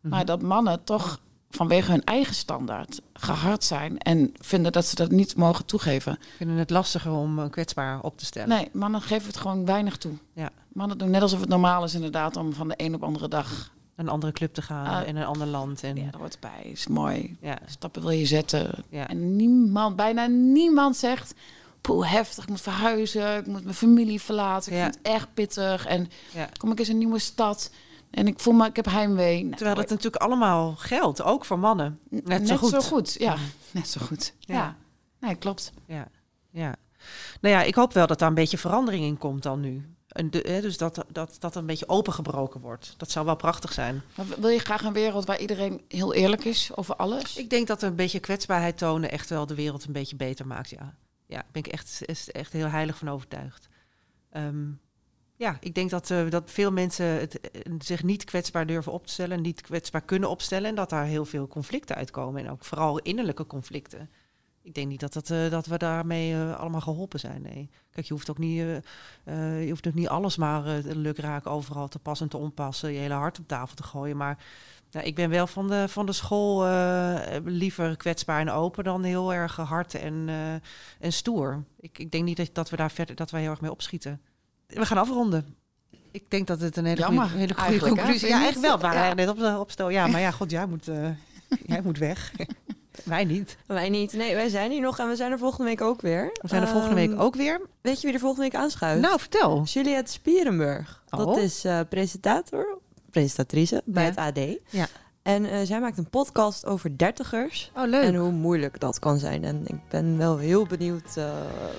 Maar 0.00 0.24
dat 0.24 0.42
mannen 0.42 0.84
toch 0.84 1.20
vanwege 1.56 1.90
hun 1.90 2.04
eigen 2.04 2.34
standaard 2.34 3.00
gehard 3.12 3.64
zijn 3.64 3.98
en 3.98 4.32
vinden 4.38 4.72
dat 4.72 4.86
ze 4.86 4.94
dat 4.94 5.10
niet 5.10 5.36
mogen 5.36 5.64
toegeven. 5.64 6.18
vinden 6.36 6.56
het 6.56 6.70
lastiger 6.70 7.12
om 7.12 7.38
eh, 7.38 7.50
kwetsbaar 7.50 8.00
op 8.00 8.18
te 8.18 8.24
stellen. 8.24 8.48
Nee, 8.48 8.68
mannen 8.72 9.00
geven 9.02 9.26
het 9.26 9.36
gewoon 9.36 9.64
weinig 9.64 9.96
toe. 9.96 10.12
Ja. 10.32 10.50
Mannen 10.72 10.98
doen 10.98 11.10
net 11.10 11.22
alsof 11.22 11.40
het 11.40 11.48
normaal 11.48 11.84
is 11.84 11.94
inderdaad 11.94 12.36
om 12.36 12.52
van 12.52 12.68
de 12.68 12.74
een 12.76 12.94
op 12.94 13.02
andere 13.02 13.28
dag. 13.28 13.74
Een 13.96 14.08
andere 14.08 14.32
club 14.32 14.54
te 14.54 14.62
gaan 14.62 14.86
Ah. 15.02 15.08
in 15.08 15.16
een 15.16 15.24
ander 15.24 15.46
land. 15.46 15.82
En, 15.82 15.96
Ja, 15.96 16.04
dat 16.10 16.14
hoort 16.20 16.34
erbij. 16.34 16.70
Is 16.72 16.86
mooi. 16.86 17.36
Ja. 17.40 17.58
Stappen 17.66 18.02
wil 18.02 18.10
je 18.10 18.26
zetten. 18.26 18.70
Ja. 18.88 19.08
En 19.08 19.36
niemand, 19.36 19.96
bijna 19.96 20.26
niemand 20.26 20.96
zegt... 20.96 21.34
Poeh, 21.80 22.10
heftig, 22.12 22.42
ik 22.44 22.48
moet 22.50 22.60
verhuizen. 22.60 23.36
Ik 23.36 23.46
moet 23.46 23.62
mijn 23.64 23.74
familie 23.76 24.20
verlaten. 24.20 24.72
Ik 24.72 24.78
Ja. 24.78 24.84
vind 24.84 24.94
het 24.96 25.06
echt 25.14 25.28
pittig. 25.34 25.86
En 25.86 26.08
kom 26.56 26.70
ik 26.72 26.78
eens 26.78 26.88
in 26.88 26.94
een 26.94 27.00
nieuwe 27.00 27.18
stad. 27.18 27.70
En 28.10 28.26
ik 28.26 28.40
voel 28.40 28.54
me, 28.54 28.66
ik 28.66 28.76
heb 28.76 28.86
heimwee. 28.86 29.44
Nou, 29.44 29.56
Terwijl 29.56 29.76
het 29.76 29.88
natuurlijk 29.88 30.22
allemaal 30.22 30.74
geldt, 30.76 31.22
ook 31.22 31.44
voor 31.44 31.58
mannen. 31.58 31.98
Net, 32.08 32.48
zo 32.48 32.56
goed. 32.56 33.16
Ja, 33.18 33.36
net 33.70 33.88
zo 33.88 34.06
goed. 34.06 34.34
Ja. 34.38 34.54
Ja. 34.54 34.76
Nee, 35.20 35.34
klopt. 35.34 35.72
Ja, 35.86 36.08
ja. 36.50 36.74
Nou 37.40 37.54
ja, 37.54 37.62
ik 37.62 37.74
hoop 37.74 37.92
wel 37.92 38.06
dat 38.06 38.18
daar 38.18 38.28
een 38.28 38.34
beetje 38.34 38.58
verandering 38.58 39.04
in 39.04 39.18
komt 39.18 39.42
dan 39.42 39.60
nu. 39.60 39.96
En 40.08 40.30
de, 40.30 40.44
hè, 40.48 40.60
dus 40.60 40.76
dat, 40.76 41.04
dat 41.08 41.36
dat 41.38 41.54
een 41.56 41.66
beetje 41.66 41.88
opengebroken 41.88 42.60
wordt. 42.60 42.94
Dat 42.96 43.10
zou 43.10 43.26
wel 43.26 43.36
prachtig 43.36 43.72
zijn. 43.72 44.02
Maar 44.14 44.26
wil 44.38 44.48
je 44.48 44.58
graag 44.58 44.82
een 44.82 44.92
wereld 44.92 45.26
waar 45.26 45.38
iedereen 45.38 45.80
heel 45.88 46.14
eerlijk 46.14 46.44
is 46.44 46.70
over 46.74 46.96
alles? 46.96 47.36
Ik 47.36 47.50
denk 47.50 47.66
dat 47.66 47.82
een 47.82 47.94
beetje 47.94 48.20
kwetsbaarheid 48.20 48.78
tonen 48.78 49.10
echt 49.10 49.28
wel 49.28 49.46
de 49.46 49.54
wereld 49.54 49.84
een 49.84 49.92
beetje 49.92 50.16
beter 50.16 50.46
maakt. 50.46 50.70
Ja, 50.70 50.94
ja 51.26 51.36
daar 51.36 51.46
ben 51.52 51.64
ik 51.64 51.72
echt, 51.72 52.04
echt 52.32 52.52
heel 52.52 52.68
heilig 52.68 52.98
van 52.98 53.10
overtuigd. 53.10 53.68
Ehm, 54.30 54.66
ja, 55.36 55.56
ik 55.60 55.74
denk 55.74 55.90
dat, 55.90 56.10
eh, 56.10 56.30
dat 56.30 56.50
veel 56.50 56.72
mensen 56.72 57.06
het, 57.06 57.40
eh, 57.40 57.72
zich 57.78 58.02
niet 58.02 58.24
kwetsbaar 58.24 58.66
durven 58.66 58.92
op 58.92 59.06
te 59.06 59.12
stellen, 59.12 59.42
niet 59.42 59.60
kwetsbaar 59.60 60.02
kunnen 60.02 60.30
opstellen. 60.30 60.68
En 60.68 60.74
dat 60.74 60.90
daar 60.90 61.04
heel 61.04 61.24
veel 61.24 61.48
conflicten 61.48 61.96
uitkomen. 61.96 62.44
En 62.44 62.50
ook 62.50 62.64
vooral 62.64 62.98
innerlijke 62.98 63.46
conflicten. 63.46 64.10
Ik 64.62 64.74
denk 64.74 64.88
niet 64.88 65.00
dat, 65.00 65.12
dat, 65.12 65.30
eh, 65.30 65.50
dat 65.50 65.66
we 65.66 65.78
daarmee 65.78 66.36
allemaal 66.36 66.80
geholpen 66.80 67.20
zijn. 67.20 67.42
Nee. 67.42 67.70
Kijk, 67.90 68.06
je 68.06 68.12
hoeft 68.12 68.30
ook 68.30 68.38
niet, 68.38 68.56
je 69.24 69.66
hoeft 69.68 69.86
ook 69.86 69.94
niet 69.94 70.08
alles 70.08 70.36
maar 70.36 70.62
luk 70.84 71.18
raken 71.18 71.50
overal 71.50 71.88
te 71.88 71.98
passen 71.98 72.26
en 72.26 72.32
te 72.32 72.44
onpassen. 72.44 72.92
Je 72.92 72.98
hele 72.98 73.14
hart 73.14 73.38
op 73.38 73.48
tafel 73.48 73.76
te 73.76 73.82
gooien. 73.82 74.16
Maar 74.16 74.44
nou, 74.90 75.06
ik 75.06 75.14
ben 75.14 75.30
wel 75.30 75.46
van 75.46 75.68
de, 75.68 75.88
van 75.88 76.06
de 76.06 76.12
school 76.12 76.66
liever 77.44 77.96
kwetsbaar 77.96 78.40
en 78.40 78.50
open 78.50 78.84
dan 78.84 79.02
heel 79.02 79.34
erg 79.34 79.56
hard 79.56 79.94
en, 79.94 80.28
en 81.00 81.12
stoer. 81.12 81.64
Ik, 81.80 81.98
ik 81.98 82.10
denk 82.10 82.24
niet 82.24 82.36
dat, 82.36 82.50
dat 82.52 82.70
we 82.70 82.76
daar 82.76 82.90
verder 82.90 83.14
dat 83.16 83.30
wij 83.30 83.40
heel 83.40 83.50
erg 83.50 83.60
mee 83.60 83.70
opschieten. 83.70 84.20
We 84.66 84.86
gaan 84.86 84.98
afronden. 84.98 85.54
Ik 86.10 86.30
denk 86.30 86.46
dat 86.46 86.60
het 86.60 86.76
een 86.76 86.84
hele 86.84 87.00
Jammer, 87.00 87.30
hele 87.30 87.54
goede 87.54 87.78
conclusie 87.78 88.18
Vind 88.18 88.30
Ja, 88.32 88.38
eigenlijk 88.40 88.66
wel. 88.66 88.76
We 88.76 88.82
waren 88.82 89.08
Ja. 89.08 89.14
net 89.14 89.28
op 89.28 89.38
de 89.38 89.56
opstel. 89.58 89.88
Ja, 89.88 90.06
maar 90.06 90.20
ja, 90.20 90.30
god, 90.40 90.50
jij 90.50 90.66
moet, 90.66 90.88
eh, 90.88 91.08
jij 91.66 91.80
moet 91.82 91.98
weg. 91.98 92.32
wij 93.04 93.24
niet. 93.24 93.56
Wij 93.66 93.88
niet. 93.88 94.12
Nee, 94.12 94.34
wij 94.34 94.48
zijn 94.48 94.70
hier 94.70 94.80
nog 94.80 94.98
en 94.98 95.08
we 95.08 95.16
zijn 95.16 95.32
er 95.32 95.38
volgende 95.38 95.64
week 95.64 95.80
ook 95.80 96.00
weer. 96.00 96.30
We 96.42 96.48
zijn 96.48 96.62
er 96.62 96.68
volgende 96.68 96.94
week 96.94 97.10
Ehm, 97.10 97.20
ook 97.20 97.34
weer. 97.34 97.60
Weet 97.80 98.00
je 98.00 98.06
wie 98.06 98.14
er 98.14 98.20
volgende 98.20 98.44
week 98.50 98.60
aanschuift? 98.60 99.00
Nou, 99.02 99.18
vertel. 99.18 99.62
Juliette 99.64 100.12
Spierenburg. 100.12 101.02
Dat 101.08 101.26
Oh. 101.26 101.38
is 101.42 101.64
eh, 101.64 101.80
presentator, 101.88 102.78
presentatrice 103.10 103.82
bij 103.84 104.02
Ja. 104.02 104.08
het 104.08 104.18
AD. 104.38 104.58
Ja. 104.70 104.86
En 105.26 105.44
eh, 105.44 105.58
zij 105.64 105.80
maakt 105.80 105.98
een 105.98 106.10
podcast 106.10 106.66
over 106.66 106.98
dertigers. 106.98 107.70
Oh, 107.76 107.86
leuk. 107.88 108.02
En 108.04 108.14
hoe 108.14 108.30
moeilijk 108.32 108.80
dat 108.80 108.98
kan 108.98 109.18
zijn. 109.18 109.44
En 109.44 109.62
ik 109.66 109.88
ben 109.88 110.18
wel 110.18 110.38
heel 110.38 110.66
benieuwd 110.66 111.16
eh, 111.16 111.24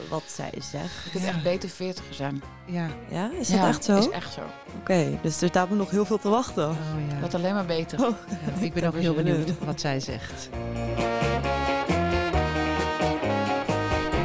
wat 0.10 0.23
zij 0.25 0.51
zegt. 0.71 1.03
Je 1.03 1.10
kunt 1.12 1.23
echt 1.25 1.43
beter 1.43 1.69
veertiger 1.69 2.13
zijn. 2.13 2.41
Ja. 2.65 2.88
Ja, 3.10 3.31
is 3.39 3.47
dat 3.47 3.57
Ja, 3.60 3.67
echt 3.67 3.83
zo? 3.83 3.97
is 3.97 4.05
Oké, 4.05 4.13
echt 4.15 4.33
zo. 4.33 4.41
dus 5.21 5.41
er 5.41 5.47
staat 5.47 5.69
me 5.69 5.75
nog 5.75 5.89
heel 5.89 6.05
veel 6.05 6.17
te 6.17 6.29
wachten. 6.29 6.69
Oh, 6.69 6.75
ja. 7.10 7.19
Dat 7.19 7.33
alleen 7.33 7.53
maar 7.53 7.65
beter. 7.65 8.05
Oh. 8.05 8.15
Ja, 8.29 8.65
ik 8.65 8.73
ben 8.73 8.83
ook 8.83 8.95
heel 8.95 9.13
benieuwd 9.13 9.51
wat 9.65 9.79
zij 9.81 9.99
zegt. 9.99 10.49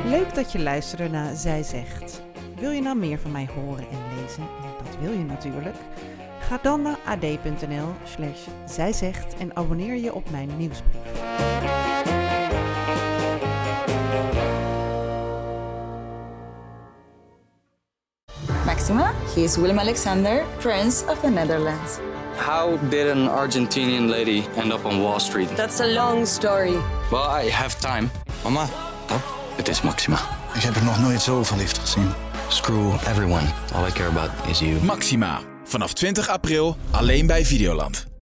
Leuk 0.06 0.34
dat 0.34 0.52
je 0.52 0.58
luisterde 0.58 1.08
naar 1.08 1.36
Zij 1.36 1.62
Zegt. 1.62 2.22
Wil 2.60 2.70
je 2.70 2.80
nou 2.82 2.96
meer 2.96 3.18
van 3.18 3.30
mij 3.30 3.48
horen 3.54 3.84
en 3.90 4.20
lezen? 4.22 4.42
En 4.42 4.84
dat 4.84 4.96
wil 5.00 5.12
je 5.12 5.24
natuurlijk. 5.24 5.76
Ga 6.52 6.58
dan 6.62 6.82
naar 6.82 6.98
ad.nl 7.04 7.94
slash 8.04 8.38
zijzegt 8.66 9.34
en 9.38 9.56
abonneer 9.56 9.96
je 9.96 10.14
op 10.14 10.30
mijn 10.30 10.50
nieuwsbrief. 10.56 10.92
Maxima, 18.64 19.12
he 19.34 19.40
is 19.40 19.56
Willem 19.56 19.78
Alexander, 19.78 20.44
Prince 20.58 21.04
of 21.06 21.20
the 21.20 21.28
Netherlands. 21.28 21.98
How 22.36 22.90
did 22.90 23.10
an 23.10 23.28
Argentinian 23.28 24.08
lady 24.08 24.42
end 24.56 24.72
up 24.72 24.84
on 24.84 25.00
Wall 25.00 25.20
Street? 25.20 25.56
That's 25.56 25.80
a 25.80 25.86
long 25.86 26.26
story. 26.26 26.76
Well, 27.10 27.44
I 27.44 27.50
have 27.50 27.80
time. 27.80 28.10
Mama, 28.42 28.66
it 29.58 29.68
is 29.68 29.82
Maxima. 29.82 30.18
Ik 30.54 30.62
heb 30.62 30.74
er 30.74 30.84
nog 30.84 31.00
nooit 31.00 31.22
zo 31.22 31.42
verliefd 31.42 31.78
gezien. 31.78 32.12
Screw 32.48 32.92
everyone. 32.92 33.46
All 33.74 33.88
I 33.88 33.92
care 33.92 34.08
about 34.08 34.30
is 34.48 34.58
you. 34.58 34.84
Maxima. 34.84 35.51
Vanaf 35.72 35.92
20 35.92 36.28
april 36.28 36.76
alleen 36.90 37.26
bij 37.26 37.44
Videoland. 37.44 38.11